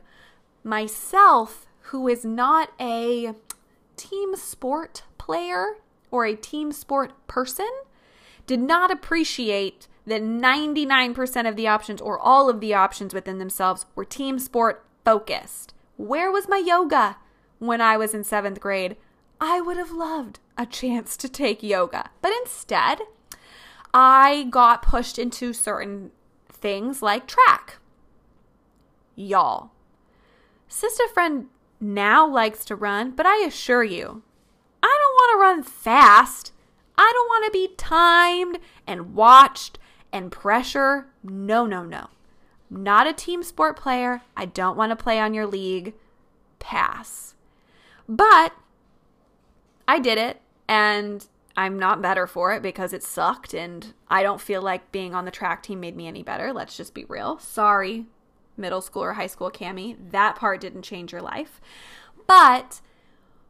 myself 0.63 1.67
who 1.85 2.07
is 2.07 2.23
not 2.23 2.71
a 2.79 3.33
team 3.97 4.35
sport 4.35 5.03
player 5.17 5.77
or 6.09 6.25
a 6.25 6.35
team 6.35 6.71
sport 6.71 7.11
person 7.27 7.69
did 8.47 8.59
not 8.59 8.91
appreciate 8.91 9.87
that 10.05 10.21
99% 10.21 11.47
of 11.47 11.55
the 11.55 11.67
options 11.67 12.01
or 12.01 12.19
all 12.19 12.49
of 12.49 12.59
the 12.59 12.73
options 12.73 13.13
within 13.13 13.37
themselves 13.37 13.85
were 13.95 14.05
team 14.05 14.39
sport 14.39 14.85
focused. 15.05 15.73
Where 15.97 16.31
was 16.31 16.49
my 16.49 16.57
yoga 16.57 17.17
when 17.59 17.81
I 17.81 17.97
was 17.97 18.13
in 18.13 18.23
seventh 18.23 18.59
grade? 18.59 18.95
I 19.43 19.59
would 19.59 19.77
have 19.77 19.91
loved 19.91 20.39
a 20.55 20.67
chance 20.67 21.17
to 21.17 21.27
take 21.27 21.63
yoga. 21.63 22.11
But 22.21 22.31
instead, 22.43 23.01
I 23.91 24.45
got 24.51 24.83
pushed 24.83 25.17
into 25.17 25.51
certain 25.51 26.11
things 26.47 27.01
like 27.01 27.25
track. 27.25 27.79
Y'all. 29.15 29.71
Sister 30.67 31.07
friend 31.07 31.47
now 31.79 32.25
likes 32.27 32.63
to 32.65 32.75
run, 32.75 33.11
but 33.11 33.25
I 33.25 33.43
assure 33.43 33.83
you, 33.83 34.21
I 34.83 34.97
don't 34.99 35.13
want 35.15 35.31
to 35.33 35.41
run 35.41 35.63
fast. 35.63 36.53
I 36.95 37.11
don't 37.11 37.27
want 37.27 37.45
to 37.45 37.51
be 37.51 37.73
timed 37.75 38.59
and 38.85 39.15
watched 39.15 39.79
and 40.13 40.31
pressure. 40.31 41.07
No, 41.23 41.65
no, 41.65 41.83
no. 41.83 42.09
Not 42.69 43.07
a 43.07 43.13
team 43.13 43.41
sport 43.41 43.75
player. 43.75 44.21
I 44.37 44.45
don't 44.45 44.77
want 44.77 44.91
to 44.91 45.03
play 45.03 45.19
on 45.19 45.33
your 45.33 45.47
league. 45.47 45.95
Pass. 46.59 47.33
But 48.07 48.53
I 49.91 49.99
did 49.99 50.17
it 50.17 50.39
and 50.69 51.27
I'm 51.57 51.77
not 51.77 52.01
better 52.01 52.25
for 52.25 52.53
it 52.53 52.61
because 52.61 52.93
it 52.93 53.03
sucked 53.03 53.53
and 53.53 53.93
I 54.07 54.23
don't 54.23 54.39
feel 54.39 54.61
like 54.61 54.93
being 54.93 55.13
on 55.13 55.25
the 55.25 55.31
track 55.31 55.63
team 55.63 55.81
made 55.81 55.97
me 55.97 56.07
any 56.07 56.23
better. 56.23 56.53
Let's 56.53 56.77
just 56.77 56.93
be 56.93 57.03
real. 57.03 57.39
Sorry, 57.39 58.05
middle 58.55 58.79
school 58.79 59.03
or 59.03 59.13
high 59.13 59.27
school 59.27 59.51
Cami. 59.51 59.97
That 60.11 60.37
part 60.37 60.61
didn't 60.61 60.83
change 60.83 61.11
your 61.11 61.21
life. 61.21 61.59
But 62.25 62.79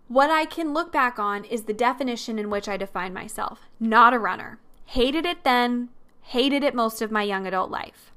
what 0.07 0.31
I 0.31 0.45
can 0.45 0.73
look 0.73 0.91
back 0.91 1.19
on 1.19 1.43
is 1.43 1.65
the 1.65 1.73
definition 1.73 2.39
in 2.39 2.49
which 2.49 2.67
I 2.67 2.75
define 2.75 3.13
myself. 3.13 3.69
Not 3.79 4.15
a 4.15 4.17
runner. 4.17 4.57
Hated 4.85 5.27
it 5.27 5.43
then, 5.43 5.89
hated 6.23 6.63
it 6.63 6.73
most 6.73 7.03
of 7.03 7.11
my 7.11 7.21
young 7.21 7.45
adult 7.45 7.69
life. 7.69 8.11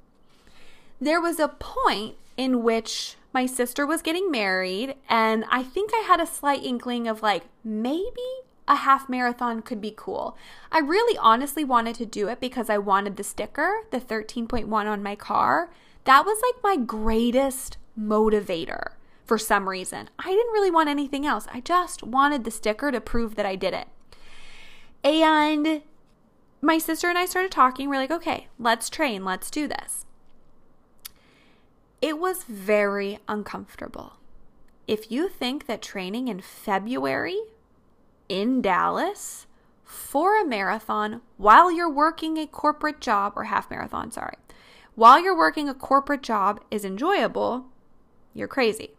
There 0.98 1.20
was 1.20 1.38
a 1.38 1.48
point 1.48 2.14
in 2.38 2.62
which 2.62 3.16
my 3.34 3.44
sister 3.46 3.84
was 3.84 4.00
getting 4.00 4.30
married, 4.30 4.94
and 5.08 5.44
I 5.50 5.64
think 5.64 5.90
I 5.92 6.04
had 6.06 6.20
a 6.20 6.26
slight 6.26 6.64
inkling 6.64 7.08
of 7.08 7.20
like, 7.20 7.42
maybe 7.64 8.22
a 8.66 8.76
half 8.76 9.08
marathon 9.08 9.60
could 9.60 9.80
be 9.80 9.92
cool. 9.94 10.38
I 10.72 10.78
really 10.78 11.18
honestly 11.18 11.64
wanted 11.64 11.96
to 11.96 12.06
do 12.06 12.28
it 12.28 12.40
because 12.40 12.70
I 12.70 12.78
wanted 12.78 13.16
the 13.16 13.24
sticker, 13.24 13.82
the 13.90 14.00
13.1 14.00 14.72
on 14.72 15.02
my 15.02 15.16
car. 15.16 15.70
That 16.04 16.24
was 16.24 16.40
like 16.42 16.62
my 16.62 16.82
greatest 16.82 17.76
motivator 17.98 18.92
for 19.26 19.36
some 19.36 19.68
reason. 19.68 20.08
I 20.18 20.30
didn't 20.30 20.52
really 20.52 20.70
want 20.70 20.88
anything 20.88 21.26
else. 21.26 21.46
I 21.52 21.60
just 21.60 22.02
wanted 22.02 22.44
the 22.44 22.50
sticker 22.50 22.92
to 22.92 23.00
prove 23.00 23.34
that 23.34 23.46
I 23.46 23.56
did 23.56 23.74
it. 23.74 23.88
And 25.02 25.82
my 26.62 26.78
sister 26.78 27.08
and 27.08 27.18
I 27.18 27.26
started 27.26 27.50
talking. 27.50 27.88
We're 27.88 27.96
like, 27.96 28.10
okay, 28.10 28.48
let's 28.58 28.88
train, 28.88 29.24
let's 29.24 29.50
do 29.50 29.66
this. 29.68 30.06
It 32.04 32.18
was 32.18 32.44
very 32.44 33.18
uncomfortable. 33.28 34.18
If 34.86 35.10
you 35.10 35.26
think 35.26 35.64
that 35.64 35.80
training 35.80 36.28
in 36.28 36.42
February 36.42 37.40
in 38.28 38.60
Dallas 38.60 39.46
for 39.84 40.38
a 40.38 40.44
marathon 40.44 41.22
while 41.38 41.72
you're 41.72 41.88
working 41.88 42.36
a 42.36 42.46
corporate 42.46 43.00
job 43.00 43.32
or 43.36 43.44
half 43.44 43.70
marathon, 43.70 44.10
sorry, 44.10 44.36
while 44.94 45.18
you're 45.18 45.34
working 45.34 45.66
a 45.66 45.72
corporate 45.72 46.22
job 46.22 46.60
is 46.70 46.84
enjoyable, 46.84 47.68
you're 48.34 48.48
crazy. 48.48 48.90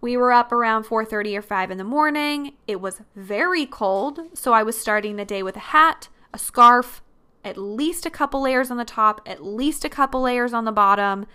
We 0.00 0.16
were 0.16 0.32
up 0.32 0.50
around 0.50 0.86
4:30 0.86 1.36
or 1.36 1.42
5 1.42 1.70
in 1.70 1.78
the 1.78 1.84
morning. 1.84 2.54
It 2.66 2.80
was 2.80 3.02
very 3.14 3.64
cold, 3.64 4.18
so 4.36 4.52
I 4.52 4.64
was 4.64 4.76
starting 4.76 5.14
the 5.14 5.24
day 5.24 5.44
with 5.44 5.54
a 5.54 5.70
hat, 5.70 6.08
a 6.32 6.40
scarf, 6.40 7.00
at 7.44 7.56
least 7.56 8.04
a 8.04 8.10
couple 8.10 8.42
layers 8.42 8.72
on 8.72 8.76
the 8.76 8.84
top, 8.84 9.20
at 9.24 9.44
least 9.44 9.84
a 9.84 9.88
couple 9.88 10.22
layers 10.22 10.52
on 10.52 10.64
the 10.64 10.72
bottom, 10.72 11.26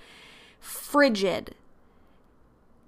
frigid. 0.59 1.55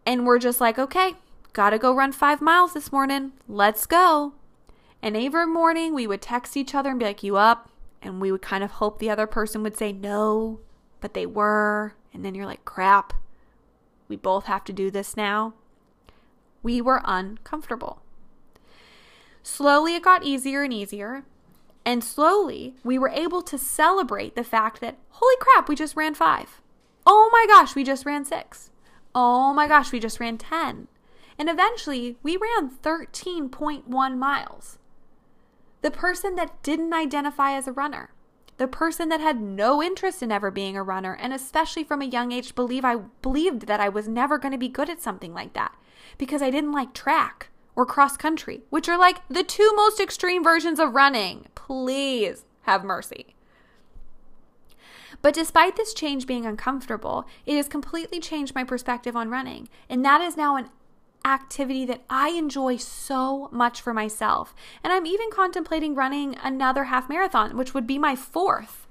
And 0.05 0.25
we're 0.25 0.39
just 0.39 0.59
like, 0.59 0.79
okay, 0.79 1.15
gotta 1.53 1.77
go 1.77 1.93
run 1.93 2.11
five 2.11 2.41
miles 2.41 2.73
this 2.73 2.91
morning. 2.91 3.33
Let's 3.47 3.85
go. 3.85 4.33
And 5.01 5.17
every 5.17 5.47
morning 5.47 5.93
we 5.93 6.07
would 6.07 6.21
text 6.21 6.55
each 6.55 6.75
other 6.75 6.89
and 6.89 6.99
be 6.99 7.05
like, 7.05 7.23
you 7.23 7.37
up? 7.37 7.69
And 8.01 8.19
we 8.19 8.31
would 8.31 8.41
kind 8.41 8.63
of 8.63 8.71
hope 8.71 8.99
the 8.99 9.09
other 9.09 9.27
person 9.27 9.63
would 9.63 9.77
say 9.77 9.91
no, 9.91 10.59
but 10.99 11.13
they 11.13 11.25
were. 11.25 11.95
And 12.13 12.25
then 12.25 12.35
you're 12.35 12.45
like, 12.45 12.65
crap, 12.65 13.13
we 14.07 14.15
both 14.15 14.45
have 14.45 14.63
to 14.65 14.73
do 14.73 14.91
this 14.91 15.15
now. 15.15 15.53
We 16.63 16.81
were 16.81 17.01
uncomfortable. 17.05 18.01
Slowly 19.43 19.95
it 19.95 20.03
got 20.03 20.23
easier 20.23 20.63
and 20.63 20.73
easier. 20.73 21.23
And 21.83 22.03
slowly, 22.03 22.75
we 22.83 22.99
were 22.99 23.09
able 23.09 23.41
to 23.41 23.57
celebrate 23.57 24.35
the 24.35 24.43
fact 24.43 24.81
that, 24.81 24.97
holy 25.09 25.35
crap, 25.39 25.67
we 25.67 25.75
just 25.75 25.95
ran 25.95 26.13
five. 26.13 26.60
Oh 27.05 27.29
my 27.31 27.45
gosh, 27.47 27.75
we 27.75 27.83
just 27.83 28.05
ran 28.05 28.25
six. 28.25 28.69
Oh 29.13 29.53
my 29.53 29.67
gosh, 29.67 29.91
we 29.91 29.99
just 29.99 30.19
ran 30.19 30.37
10. 30.37 30.87
And 31.37 31.49
eventually, 31.49 32.17
we 32.23 32.37
ran 32.37 32.69
13.1 32.69 34.17
miles. 34.17 34.77
The 35.81 35.91
person 35.91 36.35
that 36.35 36.61
didn't 36.61 36.93
identify 36.93 37.53
as 37.53 37.67
a 37.67 37.71
runner, 37.71 38.11
the 38.57 38.67
person 38.67 39.09
that 39.09 39.19
had 39.19 39.41
no 39.41 39.81
interest 39.81 40.21
in 40.21 40.31
ever 40.31 40.51
being 40.51 40.77
a 40.77 40.83
runner, 40.83 41.17
and 41.19 41.33
especially 41.33 41.83
from 41.83 42.01
a 42.01 42.05
young 42.05 42.31
age, 42.31 42.53
believe 42.53 42.85
I 42.85 42.97
believed 43.21 43.65
that 43.65 43.79
I 43.79 43.89
was 43.89 44.07
never 44.07 44.37
going 44.37 44.51
to 44.51 44.57
be 44.57 44.67
good 44.67 44.89
at 44.89 45.01
something 45.01 45.33
like 45.33 45.53
that 45.53 45.75
because 46.17 46.41
I 46.41 46.51
didn't 46.51 46.71
like 46.71 46.93
track 46.93 47.49
or 47.75 47.85
cross 47.85 48.17
country, 48.17 48.61
which 48.69 48.87
are 48.87 48.99
like 48.99 49.27
the 49.27 49.43
two 49.43 49.71
most 49.75 49.99
extreme 49.99 50.43
versions 50.43 50.79
of 50.79 50.93
running. 50.93 51.47
Please 51.55 52.45
have 52.63 52.83
mercy. 52.83 53.35
But 55.21 55.33
despite 55.33 55.75
this 55.75 55.93
change 55.93 56.25
being 56.25 56.45
uncomfortable, 56.45 57.25
it 57.45 57.55
has 57.55 57.67
completely 57.67 58.19
changed 58.19 58.55
my 58.55 58.63
perspective 58.63 59.15
on 59.15 59.29
running. 59.29 59.69
And 59.89 60.03
that 60.03 60.21
is 60.21 60.35
now 60.35 60.55
an 60.55 60.69
activity 61.23 61.85
that 61.85 62.01
I 62.09 62.29
enjoy 62.29 62.77
so 62.77 63.47
much 63.51 63.81
for 63.81 63.93
myself. 63.93 64.55
And 64.83 64.91
I'm 64.91 65.05
even 65.05 65.29
contemplating 65.31 65.93
running 65.93 66.35
another 66.43 66.85
half 66.85 67.07
marathon, 67.07 67.55
which 67.55 67.73
would 67.73 67.85
be 67.85 67.99
my 67.99 68.15
fourth. 68.15 68.87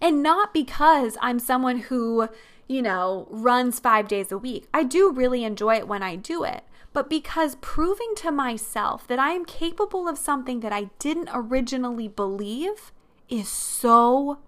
And 0.00 0.22
not 0.22 0.52
because 0.52 1.16
I'm 1.22 1.38
someone 1.38 1.78
who, 1.78 2.28
you 2.68 2.82
know, 2.82 3.26
runs 3.30 3.80
five 3.80 4.06
days 4.06 4.30
a 4.30 4.36
week. 4.36 4.68
I 4.74 4.82
do 4.82 5.10
really 5.10 5.44
enjoy 5.44 5.76
it 5.76 5.88
when 5.88 6.02
I 6.02 6.16
do 6.16 6.44
it 6.44 6.64
but 6.94 7.10
because 7.10 7.56
proving 7.56 8.14
to 8.16 8.30
myself 8.30 9.06
that 9.08 9.18
I 9.18 9.32
am 9.32 9.44
capable 9.44 10.08
of 10.08 10.16
something 10.16 10.60
that 10.60 10.72
I 10.72 10.90
didn't 10.98 11.28
originally 11.34 12.08
believe 12.08 12.92
is 13.28 13.48
so 13.48 14.38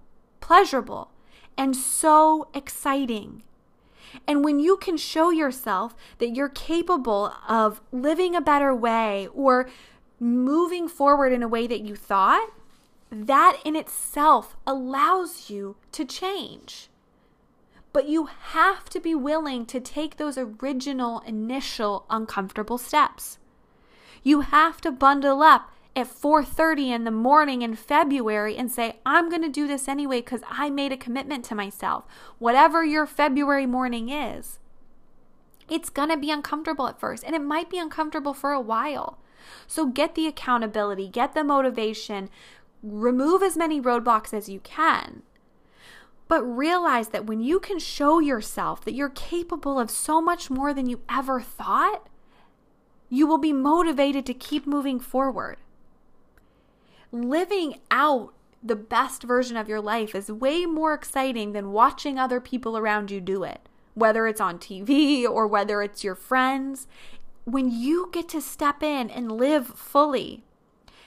pleasurable 0.40 1.11
and 1.57 1.76
so 1.76 2.49
exciting. 2.55 3.43
And 4.26 4.45
when 4.45 4.61
you 4.61 4.76
can 4.76 4.97
show 4.97 5.31
yourself 5.31 5.95
that 6.19 6.35
you're 6.35 6.49
capable 6.49 7.33
of 7.49 7.81
living 7.93 8.35
a 8.35 8.40
better 8.40 8.75
way 8.75 9.28
or 9.35 9.69
moving 10.19 10.88
forward 10.88 11.33
in 11.33 11.43
a 11.43 11.49
way 11.49 11.66
that 11.66 11.81
you 11.81 11.97
thought, 11.97 12.50
that 13.11 13.61
in 13.64 13.76
itself 13.76 14.57
allows 14.66 15.50
you 15.50 15.76
to 15.93 16.05
change. 16.05 16.88
But 17.93 18.09
you 18.09 18.26
have 18.26 18.88
to 18.90 19.00
be 19.00 19.14
willing 19.14 19.64
to 19.66 19.81
take 19.81 20.16
those 20.16 20.37
original, 20.37 21.21
initial, 21.21 22.05
uncomfortable 22.11 22.78
steps. 22.78 23.38
You 24.23 24.40
have 24.43 24.81
to 24.83 24.90
bundle 24.90 25.43
up 25.43 25.71
at 25.96 26.06
4:30 26.06 26.92
in 26.92 27.04
the 27.04 27.10
morning 27.10 27.62
in 27.62 27.74
February 27.74 28.56
and 28.56 28.70
say, 28.70 29.00
"I'm 29.06 29.30
going 29.30 29.42
to 29.42 29.48
do 29.48 29.66
this 29.66 29.88
anyway 29.88 30.20
cuz 30.20 30.42
I 30.48 30.68
made 30.68 30.92
a 30.92 30.96
commitment 30.96 31.44
to 31.46 31.54
myself." 31.54 32.04
Whatever 32.38 32.84
your 32.84 33.06
February 33.06 33.66
morning 33.66 34.10
is. 34.10 34.60
It's 35.68 35.90
going 35.90 36.10
to 36.10 36.16
be 36.16 36.30
uncomfortable 36.30 36.86
at 36.86 37.00
first, 37.00 37.24
and 37.24 37.34
it 37.34 37.42
might 37.42 37.70
be 37.70 37.78
uncomfortable 37.78 38.34
for 38.34 38.52
a 38.52 38.60
while. 38.60 39.18
So 39.66 39.86
get 39.86 40.14
the 40.14 40.26
accountability, 40.26 41.08
get 41.08 41.34
the 41.34 41.42
motivation, 41.42 42.30
remove 42.82 43.42
as 43.42 43.56
many 43.56 43.80
roadblocks 43.80 44.32
as 44.32 44.48
you 44.48 44.60
can. 44.60 45.22
But 46.28 46.42
realize 46.42 47.08
that 47.08 47.26
when 47.26 47.40
you 47.40 47.58
can 47.60 47.78
show 47.78 48.18
yourself 48.18 48.84
that 48.84 48.94
you're 48.94 49.08
capable 49.08 49.78
of 49.78 49.90
so 49.90 50.20
much 50.20 50.50
more 50.50 50.74
than 50.74 50.86
you 50.86 51.00
ever 51.08 51.40
thought, 51.40 52.08
you 53.08 53.26
will 53.26 53.38
be 53.38 53.52
motivated 53.52 54.26
to 54.26 54.34
keep 54.34 54.66
moving 54.66 54.98
forward. 54.98 55.58
Living 57.25 57.80
out 57.90 58.35
the 58.62 58.76
best 58.76 59.23
version 59.23 59.56
of 59.56 59.68
your 59.70 59.80
life 59.80 60.14
is 60.14 60.30
way 60.30 60.66
more 60.66 60.92
exciting 60.92 61.52
than 61.52 61.73
watching 61.73 62.18
other 62.18 62.40
people 62.40 62.76
around 62.76 63.11
you 63.11 63.23
do 63.23 63.42
it, 63.42 63.68
whether 63.94 64.26
it's 64.26 64.40
on 64.40 64.58
TV 64.58 65.25
or 65.25 65.46
whether 65.46 65.80
it's 65.80 66.04
your 66.04 66.14
friends. 66.14 66.87
When 67.44 67.70
you 67.70 68.11
get 68.12 68.28
to 68.30 68.42
step 68.42 68.82
in 68.82 69.08
and 69.08 69.32
live 69.32 69.66
fully 69.66 70.44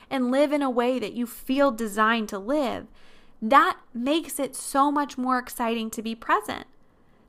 and 0.10 0.32
live 0.32 0.52
in 0.52 0.64
a 0.64 0.70
way 0.70 0.98
that 0.98 1.14
you 1.14 1.28
feel 1.28 1.70
designed 1.70 2.30
to 2.30 2.40
live, 2.40 2.88
that 3.40 3.78
makes 3.94 4.40
it 4.40 4.56
so 4.56 4.92
much 4.92 5.16
more 5.16 5.38
exciting 5.38 5.92
to 5.92 6.02
be 6.02 6.16
present. 6.16 6.66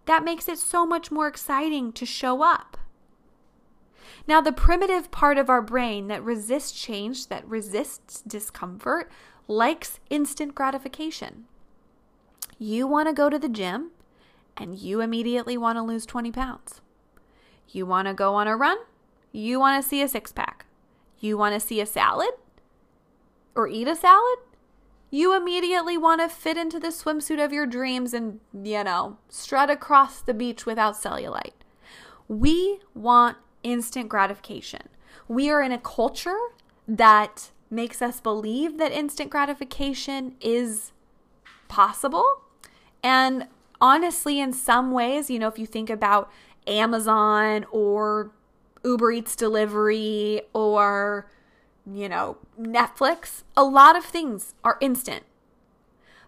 That 0.06 0.24
makes 0.24 0.48
it 0.48 0.58
so 0.58 0.86
much 0.86 1.10
more 1.10 1.28
exciting 1.28 1.92
to 1.92 2.06
show 2.06 2.42
up. 2.42 2.78
Now, 4.26 4.40
the 4.40 4.52
primitive 4.52 5.10
part 5.10 5.38
of 5.38 5.50
our 5.50 5.62
brain 5.62 6.08
that 6.08 6.22
resists 6.22 6.72
change, 6.72 7.28
that 7.28 7.48
resists 7.48 8.22
discomfort, 8.22 9.10
likes 9.48 10.00
instant 10.10 10.54
gratification. 10.54 11.46
You 12.58 12.86
want 12.86 13.08
to 13.08 13.14
go 13.14 13.30
to 13.30 13.38
the 13.38 13.48
gym 13.48 13.90
and 14.56 14.78
you 14.78 15.00
immediately 15.00 15.56
want 15.56 15.76
to 15.76 15.82
lose 15.82 16.04
20 16.06 16.30
pounds. 16.30 16.80
You 17.68 17.86
want 17.86 18.08
to 18.08 18.14
go 18.14 18.34
on 18.34 18.46
a 18.46 18.56
run, 18.56 18.78
you 19.32 19.58
want 19.60 19.82
to 19.82 19.88
see 19.88 20.02
a 20.02 20.08
six 20.08 20.32
pack. 20.32 20.66
You 21.18 21.36
want 21.36 21.54
to 21.54 21.60
see 21.60 21.80
a 21.80 21.86
salad 21.86 22.30
or 23.54 23.68
eat 23.68 23.88
a 23.88 23.96
salad, 23.96 24.38
you 25.10 25.36
immediately 25.36 25.98
want 25.98 26.20
to 26.20 26.28
fit 26.28 26.56
into 26.56 26.78
the 26.78 26.88
swimsuit 26.88 27.44
of 27.44 27.52
your 27.52 27.66
dreams 27.66 28.14
and, 28.14 28.40
you 28.54 28.84
know, 28.84 29.18
strut 29.28 29.68
across 29.68 30.22
the 30.22 30.34
beach 30.34 30.66
without 30.66 30.94
cellulite. 30.94 31.52
We 32.28 32.80
want 32.94 33.38
instant 33.62 34.08
gratification. 34.08 34.82
We 35.28 35.50
are 35.50 35.62
in 35.62 35.72
a 35.72 35.78
culture 35.78 36.38
that 36.88 37.50
makes 37.70 38.02
us 38.02 38.20
believe 38.20 38.78
that 38.78 38.92
instant 38.92 39.30
gratification 39.30 40.34
is 40.40 40.92
possible. 41.68 42.24
And 43.02 43.46
honestly, 43.80 44.40
in 44.40 44.52
some 44.52 44.90
ways, 44.90 45.30
you 45.30 45.38
know, 45.38 45.48
if 45.48 45.58
you 45.58 45.66
think 45.66 45.88
about 45.88 46.30
Amazon 46.66 47.64
or 47.70 48.32
Uber 48.84 49.12
Eats 49.12 49.36
delivery 49.36 50.42
or, 50.52 51.30
you 51.90 52.08
know, 52.08 52.38
Netflix, 52.58 53.42
a 53.56 53.62
lot 53.62 53.96
of 53.96 54.04
things 54.04 54.54
are 54.64 54.78
instant. 54.80 55.24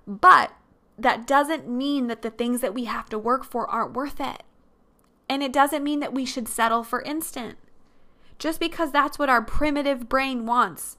But 0.06 0.52
that 0.98 1.26
doesn't 1.26 1.68
mean 1.68 2.06
that 2.06 2.22
the 2.22 2.30
things 2.30 2.60
that 2.60 2.74
we 2.74 2.84
have 2.84 3.08
to 3.10 3.18
work 3.18 3.44
for 3.44 3.68
aren't 3.68 3.94
worth 3.94 4.20
it. 4.20 4.42
And 5.32 5.42
it 5.42 5.50
doesn't 5.50 5.82
mean 5.82 6.00
that 6.00 6.12
we 6.12 6.26
should 6.26 6.46
settle 6.46 6.84
for 6.84 7.00
instant. 7.00 7.56
Just 8.38 8.60
because 8.60 8.92
that's 8.92 9.18
what 9.18 9.30
our 9.30 9.40
primitive 9.40 10.06
brain 10.06 10.44
wants, 10.44 10.98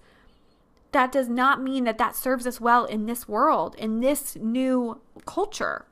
that 0.92 1.12
does 1.12 1.30
not 1.30 1.62
mean 1.62 1.84
that 1.84 2.00
that 2.00 2.16
serves 2.16 2.48
us 2.48 2.60
well 2.60 2.86
in 2.86 3.06
this 3.06 3.28
world, 3.28 3.76
in 3.76 4.00
this 4.00 4.36
new 4.36 5.00
culture. 5.28 5.86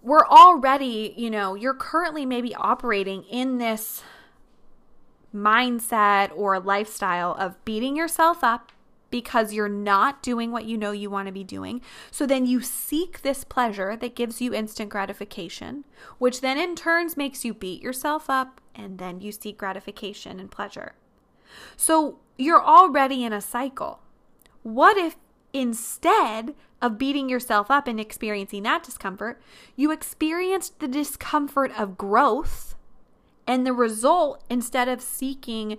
We're 0.00 0.26
already, 0.26 1.12
you 1.18 1.28
know, 1.28 1.54
you're 1.54 1.74
currently 1.74 2.24
maybe 2.24 2.54
operating 2.54 3.24
in 3.24 3.58
this 3.58 4.02
mindset 5.34 6.34
or 6.34 6.58
lifestyle 6.58 7.34
of 7.34 7.62
beating 7.66 7.94
yourself 7.94 8.42
up 8.42 8.72
because 9.12 9.52
you're 9.52 9.68
not 9.68 10.22
doing 10.22 10.50
what 10.50 10.64
you 10.64 10.76
know 10.76 10.90
you 10.90 11.08
want 11.08 11.26
to 11.26 11.32
be 11.32 11.44
doing. 11.44 11.80
So 12.10 12.26
then 12.26 12.46
you 12.46 12.60
seek 12.60 13.22
this 13.22 13.44
pleasure 13.44 13.94
that 13.96 14.16
gives 14.16 14.40
you 14.40 14.52
instant 14.52 14.90
gratification, 14.90 15.84
which 16.18 16.40
then 16.40 16.58
in 16.58 16.74
turns 16.74 17.16
makes 17.16 17.44
you 17.44 17.54
beat 17.54 17.80
yourself 17.80 18.28
up 18.28 18.60
and 18.74 18.98
then 18.98 19.20
you 19.20 19.30
seek 19.30 19.58
gratification 19.58 20.40
and 20.40 20.50
pleasure. 20.50 20.94
So 21.76 22.18
you're 22.36 22.64
already 22.64 23.22
in 23.22 23.32
a 23.32 23.40
cycle. 23.40 24.00
What 24.64 24.96
if 24.96 25.16
instead 25.52 26.54
of 26.80 26.98
beating 26.98 27.28
yourself 27.28 27.70
up 27.70 27.86
and 27.86 28.00
experiencing 28.00 28.62
that 28.64 28.82
discomfort, 28.82 29.40
you 29.76 29.92
experienced 29.92 30.80
the 30.80 30.88
discomfort 30.88 31.70
of 31.78 31.98
growth 31.98 32.74
and 33.46 33.66
the 33.66 33.72
result, 33.72 34.42
instead 34.48 34.88
of 34.88 35.02
seeking 35.02 35.76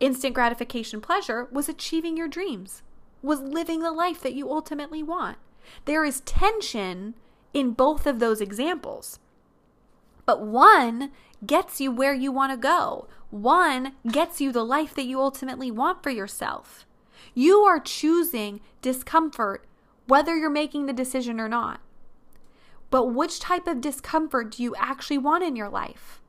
instant 0.00 0.34
gratification 0.34 1.00
pleasure 1.00 1.48
was 1.50 1.68
achieving 1.68 2.16
your 2.16 2.28
dreams, 2.28 2.82
was 3.22 3.40
living 3.40 3.80
the 3.80 3.92
life 3.92 4.20
that 4.22 4.34
you 4.34 4.50
ultimately 4.50 5.02
want. 5.02 5.38
There 5.84 6.04
is 6.04 6.20
tension 6.20 7.14
in 7.54 7.72
both 7.72 8.06
of 8.06 8.18
those 8.18 8.40
examples. 8.40 9.18
But 10.24 10.42
one 10.42 11.12
gets 11.46 11.80
you 11.80 11.90
where 11.90 12.14
you 12.14 12.32
want 12.32 12.52
to 12.52 12.56
go. 12.56 13.08
One 13.30 13.92
gets 14.10 14.40
you 14.40 14.52
the 14.52 14.64
life 14.64 14.94
that 14.94 15.06
you 15.06 15.20
ultimately 15.20 15.70
want 15.70 16.02
for 16.02 16.10
yourself. 16.10 16.86
You 17.34 17.60
are 17.60 17.80
choosing 17.80 18.60
discomfort 18.82 19.66
whether 20.06 20.36
you're 20.36 20.50
making 20.50 20.86
the 20.86 20.92
decision 20.92 21.40
or 21.40 21.48
not. 21.48 21.80
But 22.90 23.06
which 23.06 23.40
type 23.40 23.66
of 23.66 23.80
discomfort 23.80 24.52
do 24.52 24.62
you 24.62 24.74
actually 24.76 25.18
want 25.18 25.44
in 25.44 25.56
your 25.56 25.68
life? 25.68 26.20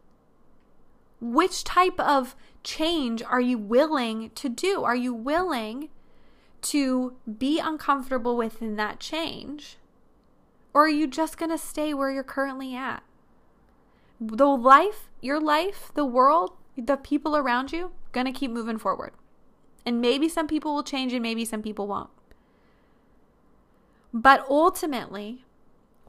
Which 1.22 1.64
type 1.64 2.00
of 2.00 2.36
change 2.68 3.24
are 3.24 3.40
you 3.40 3.58
willing 3.58 4.30
to 4.32 4.50
do? 4.50 4.84
Are 4.84 4.96
you 4.96 5.14
willing 5.14 5.88
to 6.64 7.14
be 7.38 7.60
uncomfortable 7.60 8.36
within 8.36 8.76
that 8.76 9.00
change? 9.00 9.78
Or 10.74 10.84
are 10.86 10.90
you 10.90 11.08
just 11.08 11.38
going 11.38 11.50
to 11.50 11.58
stay 11.58 11.94
where 11.94 12.12
you're 12.12 12.24
currently 12.24 12.76
at? 12.76 13.04
The 14.20 14.48
life, 14.48 15.10
your 15.22 15.40
life, 15.40 15.92
the 15.94 16.06
world, 16.06 16.52
the 16.78 16.98
people 16.98 17.38
around 17.38 17.72
you, 17.72 17.92
going 18.12 18.26
to 18.26 18.34
keep 18.34 18.52
moving 18.52 18.78
forward. 18.78 19.14
And 19.86 20.02
maybe 20.02 20.28
some 20.28 20.48
people 20.48 20.76
will 20.76 20.84
change 20.84 21.14
and 21.14 21.24
maybe 21.24 21.46
some 21.46 21.62
people 21.62 21.88
won't. 21.88 22.10
But 24.14 24.46
ultimately, 24.50 25.46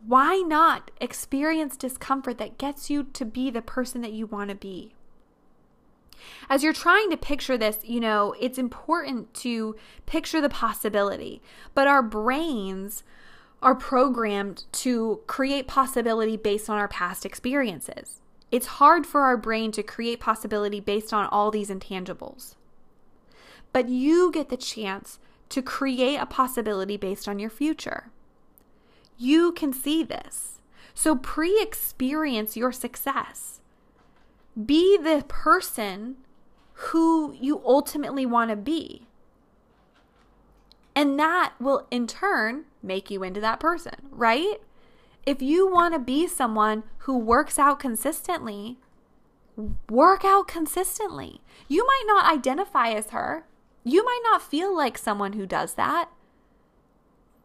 why 0.05 0.39
not 0.39 0.91
experience 1.01 1.77
discomfort 1.77 2.39
that 2.39 2.59
gets 2.59 2.91
you 2.91 3.05
to 3.05 3.25
be 3.25 3.49
the 3.49 3.63
person 3.63 4.01
that 4.03 4.13
you 4.13 4.27
want 4.27 4.51
to 4.51 4.57
be? 4.57 4.95
As 6.49 6.63
you're 6.63 6.73
trying 6.73 7.11
to 7.11 7.17
picture 7.17 7.57
this, 7.57 7.79
you 7.83 8.01
know, 8.01 8.35
it's 8.41 8.59
important 8.59 9.33
to 9.35 9.77
picture 10.07 10.41
the 10.41 10.49
possibility. 10.49 11.43
But 11.75 11.89
our 11.89 12.03
brains 12.03 13.03
are 13.63 13.75
programmed 13.75 14.65
to 14.73 15.21
create 15.27 15.67
possibility 15.67 16.37
based 16.37 16.71
on 16.71 16.79
our 16.79 16.89
past 16.89 17.27
experiences. 17.27 18.21
It's 18.51 18.67
hard 18.67 19.07
for 19.07 19.23
our 19.23 19.37
brain 19.37 19.73
to 19.73 19.83
create 19.83 20.21
possibility 20.21 20.81
based 20.81 21.13
on 21.13 21.27
all 21.27 21.51
these 21.51 21.71
intangibles. 21.71 22.55
But 23.73 23.89
you 23.89 24.33
get 24.33 24.49
the 24.49 24.57
chance 24.57 25.19
to 25.51 25.63
create 25.63 26.17
a 26.17 26.27
possibility 26.27 26.97
based 26.97 27.29
on 27.29 27.39
your 27.39 27.51
future. 27.51 28.11
You 29.19 29.53
can 29.53 29.73
see 29.73 30.03
this. 30.03 30.61
So 30.95 31.17
pre 31.17 31.61
experience 31.61 32.57
your 32.57 32.73
success 32.73 33.61
be 34.67 34.97
the 34.97 35.25
person 35.29 36.17
who 36.73 37.35
you 37.41 37.63
ultimately 37.65 38.27
want 38.27 38.51
to 38.51 38.57
be. 38.57 39.07
And 40.95 41.19
that 41.19 41.53
will 41.61 41.87
in 41.91 42.07
turn 42.07 42.65
make 42.83 43.11
you 43.11 43.23
into 43.23 43.41
that 43.41 43.61
person, 43.61 43.95
right? 44.11 44.61
If 45.25 45.43
you 45.43 45.71
want 45.71 45.95
to 45.95 46.01
be 46.01 46.27
someone 46.27 46.85
who 46.99 47.19
works 47.19 47.59
out 47.59 47.79
consistently, 47.79 48.79
work 49.89 50.25
out 50.25 50.49
consistently. 50.49 51.41
You 51.69 51.87
might 51.87 52.05
not 52.07 52.33
identify 52.33 52.91
as 52.91 53.11
her. 53.11 53.45
You 53.85 54.05
might 54.05 54.21
not 54.25 54.43
feel 54.43 54.75
like 54.77 54.99
someone 54.99 55.35
who 55.35 55.47
does 55.47 55.75
that, 55.75 56.11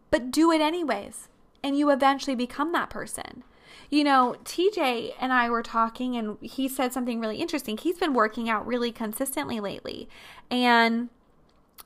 but 0.09 0.31
do 0.31 0.51
it 0.51 0.61
anyways. 0.61 1.29
And 1.63 1.77
you 1.77 1.89
eventually 1.89 2.35
become 2.35 2.71
that 2.71 2.89
person. 2.89 3.43
You 3.89 4.03
know, 4.03 4.35
TJ 4.43 5.13
and 5.19 5.31
I 5.31 5.49
were 5.49 5.63
talking, 5.63 6.15
and 6.15 6.37
he 6.41 6.67
said 6.67 6.93
something 6.93 7.19
really 7.19 7.37
interesting. 7.37 7.77
He's 7.77 7.97
been 7.97 8.13
working 8.13 8.49
out 8.49 8.65
really 8.65 8.91
consistently 8.91 9.59
lately. 9.59 10.09
And 10.49 11.09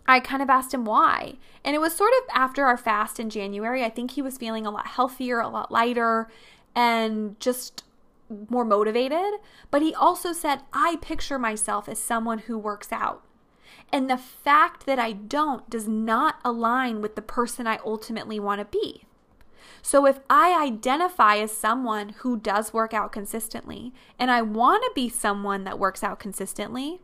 I 0.07 0.19
kind 0.19 0.41
of 0.41 0.49
asked 0.49 0.73
him 0.73 0.85
why. 0.85 1.37
And 1.63 1.75
it 1.75 1.79
was 1.79 1.95
sort 1.95 2.13
of 2.21 2.29
after 2.33 2.65
our 2.65 2.77
fast 2.77 3.19
in 3.19 3.29
January. 3.29 3.83
I 3.83 3.89
think 3.89 4.11
he 4.11 4.21
was 4.21 4.37
feeling 4.37 4.65
a 4.65 4.71
lot 4.71 4.87
healthier, 4.87 5.39
a 5.39 5.49
lot 5.49 5.71
lighter, 5.71 6.29
and 6.75 7.39
just 7.39 7.83
more 8.49 8.65
motivated. 8.65 9.39
But 9.71 9.81
he 9.81 9.93
also 9.93 10.33
said, 10.33 10.61
I 10.71 10.97
picture 11.01 11.39
myself 11.39 11.89
as 11.89 11.99
someone 11.99 12.39
who 12.39 12.57
works 12.57 12.91
out. 12.91 13.23
And 13.91 14.09
the 14.09 14.17
fact 14.17 14.85
that 14.85 14.99
I 14.99 15.13
don't 15.13 15.69
does 15.69 15.87
not 15.87 16.39
align 16.43 17.01
with 17.01 17.15
the 17.15 17.21
person 17.21 17.67
I 17.67 17.79
ultimately 17.85 18.39
want 18.39 18.59
to 18.59 18.65
be. 18.65 19.03
So 19.87 20.05
if 20.05 20.19
I 20.29 20.61
identify 20.61 21.37
as 21.37 21.53
someone 21.53 22.09
who 22.17 22.37
does 22.37 22.73
work 22.73 22.93
out 22.93 23.13
consistently 23.13 23.93
and 24.19 24.29
I 24.29 24.41
want 24.41 24.83
to 24.83 24.91
be 24.93 25.07
someone 25.07 25.63
that 25.63 25.79
works 25.79 26.03
out 26.03 26.19
consistently, 26.19 26.99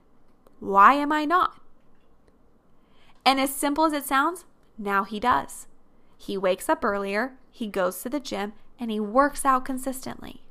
why 0.59 0.95
am 0.95 1.09
I 1.09 1.23
not? 1.23 1.61
And 3.25 3.39
as 3.39 3.55
simple 3.55 3.85
as 3.85 3.93
it 3.93 4.03
sounds, 4.03 4.43
now 4.77 5.05
he 5.05 5.17
does. 5.17 5.67
He 6.17 6.37
wakes 6.37 6.67
up 6.67 6.83
earlier, 6.83 7.35
he 7.51 7.67
goes 7.67 8.01
to 8.01 8.09
the 8.09 8.19
gym, 8.19 8.51
and 8.77 8.91
he 8.91 8.99
works 8.99 9.45
out 9.45 9.63
consistently. 9.63 10.41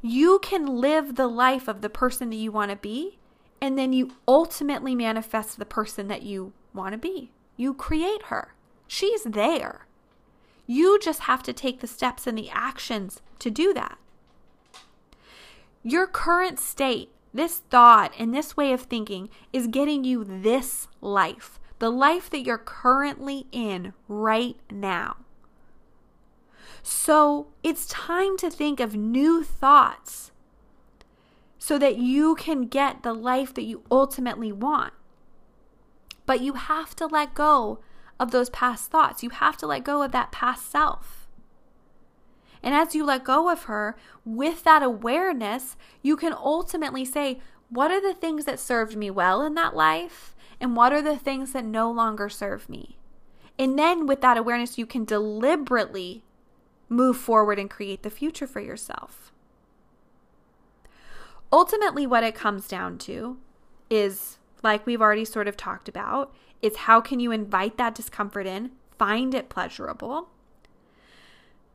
You 0.00 0.38
can 0.38 0.64
live 0.64 1.16
the 1.16 1.28
life 1.28 1.68
of 1.68 1.82
the 1.82 1.90
person 1.90 2.30
that 2.30 2.36
you 2.36 2.50
want 2.50 2.70
to 2.70 2.76
be, 2.78 3.18
and 3.60 3.78
then 3.78 3.92
you 3.92 4.12
ultimately 4.26 4.94
manifest 4.94 5.58
the 5.58 5.66
person 5.66 6.08
that 6.08 6.22
you 6.22 6.54
want 6.72 6.92
to 6.92 6.98
be. 6.98 7.32
You 7.58 7.74
create 7.74 8.22
her. 8.28 8.54
She's 8.86 9.24
there. 9.24 9.86
You 10.72 11.00
just 11.00 11.22
have 11.22 11.42
to 11.42 11.52
take 11.52 11.80
the 11.80 11.88
steps 11.88 12.28
and 12.28 12.38
the 12.38 12.48
actions 12.48 13.20
to 13.40 13.50
do 13.50 13.74
that. 13.74 13.98
Your 15.82 16.06
current 16.06 16.60
state, 16.60 17.10
this 17.34 17.58
thought, 17.70 18.12
and 18.16 18.32
this 18.32 18.56
way 18.56 18.72
of 18.72 18.82
thinking 18.82 19.30
is 19.52 19.66
getting 19.66 20.04
you 20.04 20.22
this 20.22 20.86
life, 21.00 21.58
the 21.80 21.90
life 21.90 22.30
that 22.30 22.44
you're 22.46 22.56
currently 22.56 23.46
in 23.50 23.94
right 24.06 24.58
now. 24.70 25.16
So 26.84 27.48
it's 27.64 27.86
time 27.86 28.36
to 28.36 28.48
think 28.48 28.78
of 28.78 28.94
new 28.94 29.42
thoughts. 29.42 30.30
so 31.60 31.78
that 31.78 31.98
you 31.98 32.34
can 32.34 32.62
get 32.62 33.02
the 33.02 33.12
life 33.12 33.52
that 33.54 33.64
you 33.64 33.82
ultimately 33.90 34.50
want. 34.50 34.94
But 36.24 36.40
you 36.40 36.54
have 36.54 36.96
to 36.96 37.06
let 37.06 37.34
go 37.34 37.80
of 38.20 38.30
those 38.30 38.50
past 38.50 38.90
thoughts. 38.90 39.24
You 39.24 39.30
have 39.30 39.56
to 39.56 39.66
let 39.66 39.82
go 39.82 40.02
of 40.02 40.12
that 40.12 40.30
past 40.30 40.70
self. 40.70 41.26
And 42.62 42.74
as 42.74 42.94
you 42.94 43.04
let 43.04 43.24
go 43.24 43.50
of 43.50 43.64
her, 43.64 43.96
with 44.24 44.62
that 44.64 44.82
awareness, 44.82 45.76
you 46.02 46.16
can 46.16 46.34
ultimately 46.34 47.06
say, 47.06 47.40
what 47.70 47.90
are 47.90 48.00
the 48.00 48.14
things 48.14 48.44
that 48.44 48.60
served 48.60 48.96
me 48.96 49.10
well 49.10 49.42
in 49.42 49.54
that 49.54 49.74
life? 49.74 50.36
And 50.60 50.76
what 50.76 50.92
are 50.92 51.00
the 51.00 51.16
things 51.16 51.52
that 51.52 51.64
no 51.64 51.90
longer 51.90 52.28
serve 52.28 52.68
me? 52.68 52.98
And 53.58 53.78
then 53.78 54.06
with 54.06 54.20
that 54.20 54.36
awareness, 54.36 54.76
you 54.76 54.84
can 54.84 55.06
deliberately 55.06 56.22
move 56.90 57.16
forward 57.16 57.58
and 57.58 57.70
create 57.70 58.02
the 58.02 58.10
future 58.10 58.46
for 58.46 58.60
yourself. 58.60 59.32
Ultimately, 61.50 62.06
what 62.06 62.24
it 62.24 62.34
comes 62.34 62.68
down 62.68 62.98
to 62.98 63.38
is, 63.88 64.38
like 64.62 64.84
we've 64.84 65.00
already 65.00 65.24
sort 65.24 65.48
of 65.48 65.56
talked 65.56 65.88
about, 65.88 66.34
is 66.62 66.76
how 66.76 67.00
can 67.00 67.20
you 67.20 67.32
invite 67.32 67.76
that 67.78 67.94
discomfort 67.94 68.46
in, 68.46 68.70
find 68.98 69.34
it 69.34 69.48
pleasurable. 69.48 70.28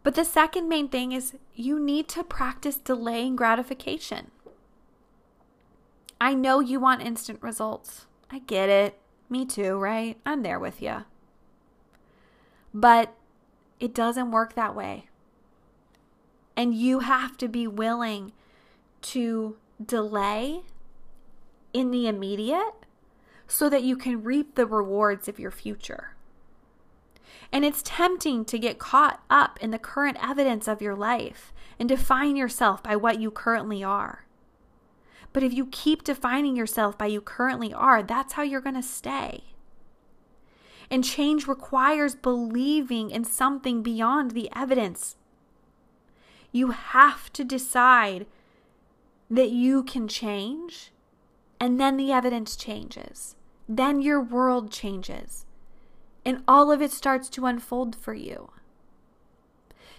But 0.03 0.15
the 0.15 0.25
second 0.25 0.69
main 0.69 0.89
thing 0.89 1.11
is 1.11 1.33
you 1.55 1.79
need 1.79 2.07
to 2.09 2.23
practice 2.23 2.77
delaying 2.77 3.35
gratification. 3.35 4.29
I 6.21 6.33
know 6.33 6.59
you 6.59 6.79
want 6.79 7.01
instant 7.01 7.41
results. 7.41 8.05
I 8.29 8.39
get 8.39 8.69
it. 8.69 8.99
Me 9.29 9.45
too, 9.45 9.77
right? 9.77 10.17
I'm 10.25 10.43
there 10.43 10.59
with 10.59 10.81
you. 10.81 11.05
But 12.73 13.15
it 13.79 13.93
doesn't 13.93 14.31
work 14.31 14.53
that 14.53 14.75
way. 14.75 15.07
And 16.55 16.73
you 16.73 16.99
have 16.99 17.37
to 17.37 17.47
be 17.47 17.67
willing 17.67 18.31
to 19.01 19.57
delay 19.83 20.61
in 21.73 21.91
the 21.91 22.07
immediate 22.07 22.84
so 23.47 23.69
that 23.69 23.83
you 23.83 23.95
can 23.95 24.23
reap 24.23 24.55
the 24.55 24.65
rewards 24.65 25.27
of 25.27 25.39
your 25.39 25.51
future. 25.51 26.15
And 27.51 27.63
it's 27.63 27.81
tempting 27.83 28.45
to 28.45 28.59
get 28.59 28.79
caught 28.79 29.23
up 29.29 29.59
in 29.61 29.71
the 29.71 29.79
current 29.79 30.17
evidence 30.21 30.67
of 30.67 30.81
your 30.81 30.95
life 30.95 31.53
and 31.79 31.87
define 31.87 32.35
yourself 32.35 32.81
by 32.81 32.95
what 32.95 33.19
you 33.19 33.31
currently 33.31 33.83
are. 33.83 34.25
But 35.33 35.43
if 35.43 35.53
you 35.53 35.67
keep 35.67 36.03
defining 36.03 36.55
yourself 36.55 36.97
by 36.97 37.07
you 37.07 37.21
currently 37.21 37.73
are, 37.73 38.01
that's 38.01 38.33
how 38.33 38.43
you're 38.43 38.61
going 38.61 38.75
to 38.75 38.81
stay. 38.83 39.43
And 40.89 41.03
change 41.03 41.47
requires 41.47 42.15
believing 42.15 43.11
in 43.11 43.25
something 43.25 43.83
beyond 43.83 44.31
the 44.31 44.49
evidence. 44.55 45.17
You 46.51 46.71
have 46.71 47.33
to 47.33 47.43
decide 47.43 48.27
that 49.29 49.49
you 49.49 49.83
can 49.83 50.07
change, 50.07 50.91
and 51.59 51.79
then 51.79 51.97
the 51.97 52.11
evidence 52.11 52.55
changes. 52.55 53.35
Then 53.67 54.01
your 54.01 54.21
world 54.21 54.71
changes, 54.71 55.45
and 56.23 56.43
all 56.47 56.71
of 56.71 56.81
it 56.81 56.91
starts 56.91 57.29
to 57.29 57.45
unfold 57.45 57.95
for 57.95 58.13
you. 58.13 58.51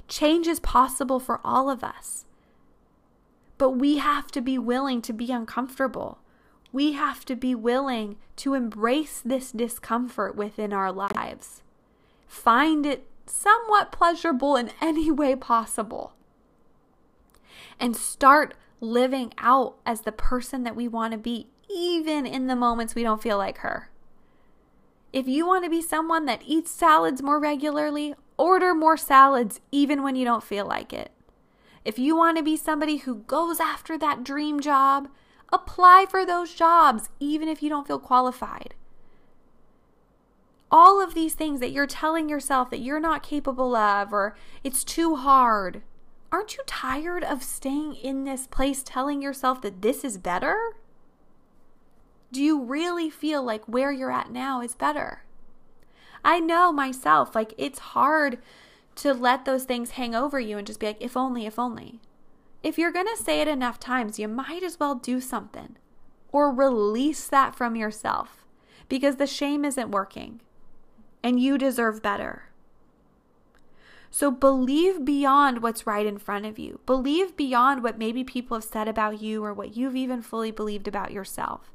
Change 0.08 0.46
is 0.46 0.60
possible 0.60 1.18
for 1.18 1.40
all 1.44 1.68
of 1.68 1.82
us, 1.82 2.26
but 3.58 3.70
we 3.70 3.98
have 3.98 4.30
to 4.32 4.40
be 4.40 4.58
willing 4.58 5.02
to 5.02 5.12
be 5.12 5.32
uncomfortable. 5.32 6.18
We 6.72 6.92
have 6.92 7.24
to 7.24 7.34
be 7.34 7.54
willing 7.54 8.16
to 8.36 8.54
embrace 8.54 9.20
this 9.24 9.50
discomfort 9.50 10.36
within 10.36 10.72
our 10.72 10.92
lives. 10.92 11.62
Find 12.28 12.84
it 12.86 13.08
somewhat 13.26 13.90
pleasurable 13.90 14.56
in 14.56 14.70
any 14.80 15.10
way 15.10 15.34
possible. 15.34 16.12
And 17.80 17.96
start 17.96 18.54
living 18.80 19.32
out 19.38 19.76
as 19.84 20.02
the 20.02 20.12
person 20.12 20.62
that 20.64 20.76
we 20.76 20.88
want 20.88 21.12
to 21.12 21.18
be, 21.18 21.48
even 21.74 22.26
in 22.26 22.46
the 22.46 22.56
moments 22.56 22.94
we 22.94 23.02
don't 23.02 23.22
feel 23.22 23.38
like 23.38 23.58
her. 23.58 23.90
If 25.12 25.26
you 25.26 25.46
want 25.46 25.64
to 25.64 25.70
be 25.70 25.80
someone 25.80 26.26
that 26.26 26.42
eats 26.44 26.70
salads 26.70 27.22
more 27.22 27.40
regularly, 27.40 28.14
order 28.36 28.74
more 28.74 28.96
salads 28.96 29.60
even 29.72 30.02
when 30.02 30.14
you 30.14 30.24
don't 30.24 30.42
feel 30.42 30.66
like 30.66 30.92
it. 30.92 31.10
If 31.84 31.98
you 31.98 32.16
want 32.16 32.36
to 32.36 32.42
be 32.42 32.56
somebody 32.56 32.98
who 32.98 33.16
goes 33.16 33.60
after 33.60 33.96
that 33.98 34.24
dream 34.24 34.60
job, 34.60 35.08
apply 35.52 36.06
for 36.10 36.26
those 36.26 36.52
jobs 36.52 37.08
even 37.20 37.48
if 37.48 37.62
you 37.62 37.68
don't 37.68 37.86
feel 37.86 37.98
qualified. 37.98 38.74
All 40.70 41.00
of 41.00 41.14
these 41.14 41.34
things 41.34 41.60
that 41.60 41.70
you're 41.70 41.86
telling 41.86 42.28
yourself 42.28 42.70
that 42.70 42.80
you're 42.80 43.00
not 43.00 43.22
capable 43.22 43.76
of 43.76 44.12
or 44.12 44.36
it's 44.64 44.82
too 44.82 45.14
hard 45.14 45.82
aren't 46.30 46.56
you 46.56 46.62
tired 46.66 47.24
of 47.24 47.42
staying 47.42 47.94
in 47.96 48.24
this 48.24 48.46
place 48.46 48.82
telling 48.82 49.22
yourself 49.22 49.62
that 49.62 49.82
this 49.82 50.04
is 50.04 50.18
better? 50.18 50.76
Do 52.32 52.42
you 52.42 52.62
really 52.62 53.08
feel 53.08 53.42
like 53.42 53.64
where 53.66 53.92
you're 53.92 54.10
at 54.10 54.30
now 54.30 54.60
is 54.60 54.74
better? 54.74 55.22
I 56.24 56.40
know 56.40 56.72
myself, 56.72 57.34
like 57.34 57.54
it's 57.56 57.78
hard 57.78 58.38
to 58.96 59.14
let 59.14 59.44
those 59.44 59.64
things 59.64 59.92
hang 59.92 60.14
over 60.14 60.40
you 60.40 60.58
and 60.58 60.66
just 60.66 60.80
be 60.80 60.86
like, 60.86 61.00
if 61.00 61.16
only, 61.16 61.46
if 61.46 61.58
only. 61.58 62.00
If 62.62 62.78
you're 62.78 62.92
going 62.92 63.06
to 63.06 63.22
say 63.22 63.40
it 63.40 63.48
enough 63.48 63.78
times, 63.78 64.18
you 64.18 64.26
might 64.26 64.62
as 64.62 64.80
well 64.80 64.96
do 64.96 65.20
something 65.20 65.76
or 66.32 66.52
release 66.52 67.28
that 67.28 67.54
from 67.54 67.76
yourself 67.76 68.44
because 68.88 69.16
the 69.16 69.26
shame 69.26 69.64
isn't 69.64 69.90
working 69.90 70.40
and 71.22 71.38
you 71.38 71.58
deserve 71.58 72.02
better. 72.02 72.45
So 74.10 74.30
believe 74.30 75.04
beyond 75.04 75.62
what's 75.62 75.86
right 75.86 76.06
in 76.06 76.18
front 76.18 76.46
of 76.46 76.58
you. 76.58 76.80
Believe 76.86 77.36
beyond 77.36 77.82
what 77.82 77.98
maybe 77.98 78.24
people 78.24 78.56
have 78.56 78.64
said 78.64 78.88
about 78.88 79.20
you 79.20 79.44
or 79.44 79.52
what 79.52 79.76
you've 79.76 79.96
even 79.96 80.22
fully 80.22 80.50
believed 80.50 80.88
about 80.88 81.12
yourself. 81.12 81.72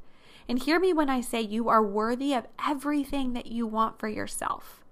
And 0.47 0.59
hear 0.59 0.79
me 0.79 0.91
when 0.93 1.09
I 1.09 1.21
say 1.21 1.41
you 1.41 1.69
are 1.69 1.83
worthy 1.83 2.33
of 2.33 2.47
everything 2.65 3.33
that 3.33 3.47
you 3.47 3.67
want 3.67 3.99
for 3.99 4.07
yourself. 4.07 4.83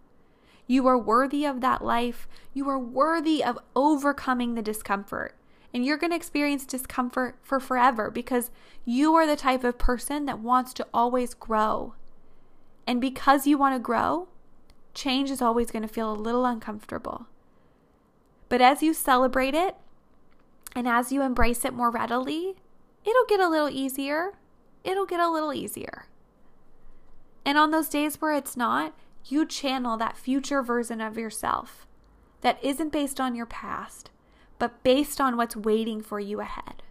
You 0.68 0.86
are 0.86 0.98
worthy 0.98 1.46
of 1.46 1.62
that 1.62 1.84
life. 1.84 2.28
You 2.54 2.70
are 2.70 2.78
worthy 2.78 3.44
of 3.44 3.58
overcoming 3.76 4.54
the 4.54 4.62
discomfort. 4.62 5.36
And 5.74 5.84
you're 5.86 5.98
going 5.98 6.12
to 6.12 6.16
experience 6.16 6.66
discomfort 6.66 7.38
for 7.42 7.60
forever 7.60 8.12
because 8.12 8.52
you 8.86 9.16
are 9.16 9.26
the 9.26 9.36
type 9.36 9.64
of 9.64 9.78
person 9.78 10.26
that 10.26 10.40
wants 10.40 10.74
to 10.76 10.88
always 10.94 11.34
grow. 11.34 11.96
And 12.86 13.02
because 13.02 13.48
you 13.48 13.58
want 13.58 13.76
to 13.76 13.80
grow, 13.80 14.28
change 14.94 15.30
is 15.30 15.42
always 15.42 15.72
going 15.72 15.84
to 15.84 15.88
feel 15.88 16.12
a 16.12 16.14
little 16.14 16.46
uncomfortable. 16.46 17.28
But 18.48 18.62
as 18.62 18.82
you 18.82 18.94
celebrate 18.94 19.54
it 19.54 19.76
and 20.76 20.88
as 20.88 21.12
you 21.12 21.22
embrace 21.22 21.64
it 21.66 21.74
more 21.74 21.92
readily, 21.92 22.56
it'll 23.06 23.26
get 23.28 23.40
a 23.40 23.50
little 23.50 23.70
easier. 23.70 24.34
It'll 24.84 25.06
get 25.06 25.20
a 25.20 25.30
little 25.30 25.54
easier. 25.54 26.06
And 27.46 27.58
on 27.58 27.72
those 27.72 27.90
days 27.90 28.22
where 28.22 28.34
it's 28.34 28.58
not, 28.58 28.94
you 29.26 29.46
channel 29.46 29.98
that 29.98 30.18
future 30.18 30.62
version 30.62 31.02
of 31.02 31.18
yourself 31.18 31.86
that 32.42 32.64
isn't 32.64 32.92
based 32.92 33.20
on 33.20 33.36
your 33.36 33.46
past, 33.46 34.10
but 34.58 34.84
based 34.84 35.20
on 35.20 35.38
what's 35.38 35.56
waiting 35.56 36.02
for 36.02 36.20
you 36.20 36.40
ahead. 36.42 36.84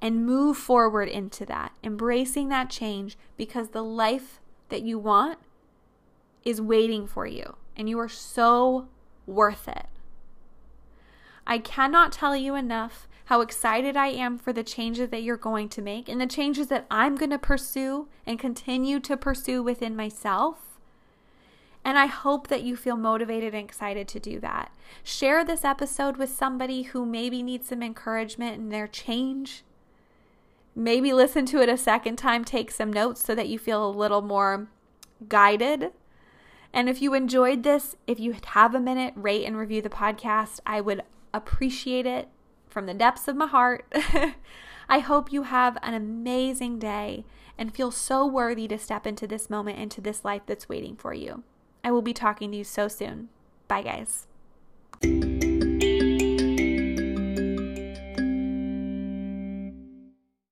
And 0.00 0.24
move 0.24 0.56
forward 0.56 1.08
into 1.08 1.44
that, 1.46 1.72
embracing 1.82 2.48
that 2.50 2.70
change 2.70 3.16
because 3.36 3.70
the 3.70 3.82
life 3.82 4.40
that 4.68 4.82
you 4.82 4.98
want 4.98 5.38
is 6.44 6.60
waiting 6.60 7.06
for 7.06 7.26
you 7.26 7.56
and 7.76 7.88
you 7.88 7.98
are 7.98 8.08
so 8.08 8.88
worth 9.26 9.68
it. 9.68 9.86
I 11.46 11.58
cannot 11.58 12.12
tell 12.12 12.36
you 12.36 12.54
enough 12.54 13.08
how 13.26 13.40
excited 13.40 13.96
I 13.96 14.08
am 14.08 14.38
for 14.38 14.52
the 14.52 14.62
changes 14.62 15.10
that 15.10 15.22
you're 15.22 15.36
going 15.36 15.68
to 15.70 15.82
make 15.82 16.08
and 16.08 16.20
the 16.20 16.26
changes 16.26 16.68
that 16.68 16.86
I'm 16.90 17.14
going 17.14 17.30
to 17.30 17.38
pursue 17.38 18.08
and 18.26 18.38
continue 18.38 19.00
to 19.00 19.16
pursue 19.16 19.62
within 19.62 19.94
myself. 19.94 20.78
And 21.84 21.98
I 21.98 22.06
hope 22.06 22.48
that 22.48 22.62
you 22.62 22.76
feel 22.76 22.96
motivated 22.96 23.54
and 23.54 23.64
excited 23.64 24.08
to 24.08 24.20
do 24.20 24.40
that. 24.40 24.72
Share 25.02 25.44
this 25.44 25.64
episode 25.64 26.16
with 26.16 26.30
somebody 26.30 26.82
who 26.82 27.06
maybe 27.06 27.42
needs 27.42 27.68
some 27.68 27.82
encouragement 27.82 28.56
in 28.56 28.68
their 28.68 28.86
change. 28.86 29.62
Maybe 30.74 31.12
listen 31.12 31.46
to 31.46 31.62
it 31.62 31.68
a 31.68 31.76
second 31.76 32.16
time, 32.16 32.44
take 32.44 32.70
some 32.70 32.92
notes 32.92 33.24
so 33.24 33.34
that 33.34 33.48
you 33.48 33.58
feel 33.58 33.86
a 33.86 33.90
little 33.90 34.22
more 34.22 34.68
guided. 35.28 35.92
And 36.78 36.88
if 36.88 37.02
you 37.02 37.12
enjoyed 37.12 37.64
this, 37.64 37.96
if 38.06 38.20
you 38.20 38.36
have 38.52 38.72
a 38.72 38.78
minute, 38.78 39.12
rate 39.16 39.44
and 39.44 39.56
review 39.56 39.82
the 39.82 39.88
podcast. 39.88 40.60
I 40.64 40.80
would 40.80 41.02
appreciate 41.34 42.06
it 42.06 42.28
from 42.68 42.86
the 42.86 42.94
depths 42.94 43.26
of 43.26 43.34
my 43.34 43.48
heart. 43.48 43.92
I 44.88 45.00
hope 45.00 45.32
you 45.32 45.42
have 45.42 45.76
an 45.82 45.94
amazing 45.94 46.78
day 46.78 47.24
and 47.58 47.74
feel 47.74 47.90
so 47.90 48.24
worthy 48.24 48.68
to 48.68 48.78
step 48.78 49.08
into 49.08 49.26
this 49.26 49.50
moment, 49.50 49.80
into 49.80 50.00
this 50.00 50.24
life 50.24 50.42
that's 50.46 50.68
waiting 50.68 50.94
for 50.94 51.12
you. 51.12 51.42
I 51.82 51.90
will 51.90 52.00
be 52.00 52.14
talking 52.14 52.52
to 52.52 52.58
you 52.58 52.62
so 52.62 52.86
soon. 52.86 53.30
Bye, 53.66 53.82
guys. 53.82 55.47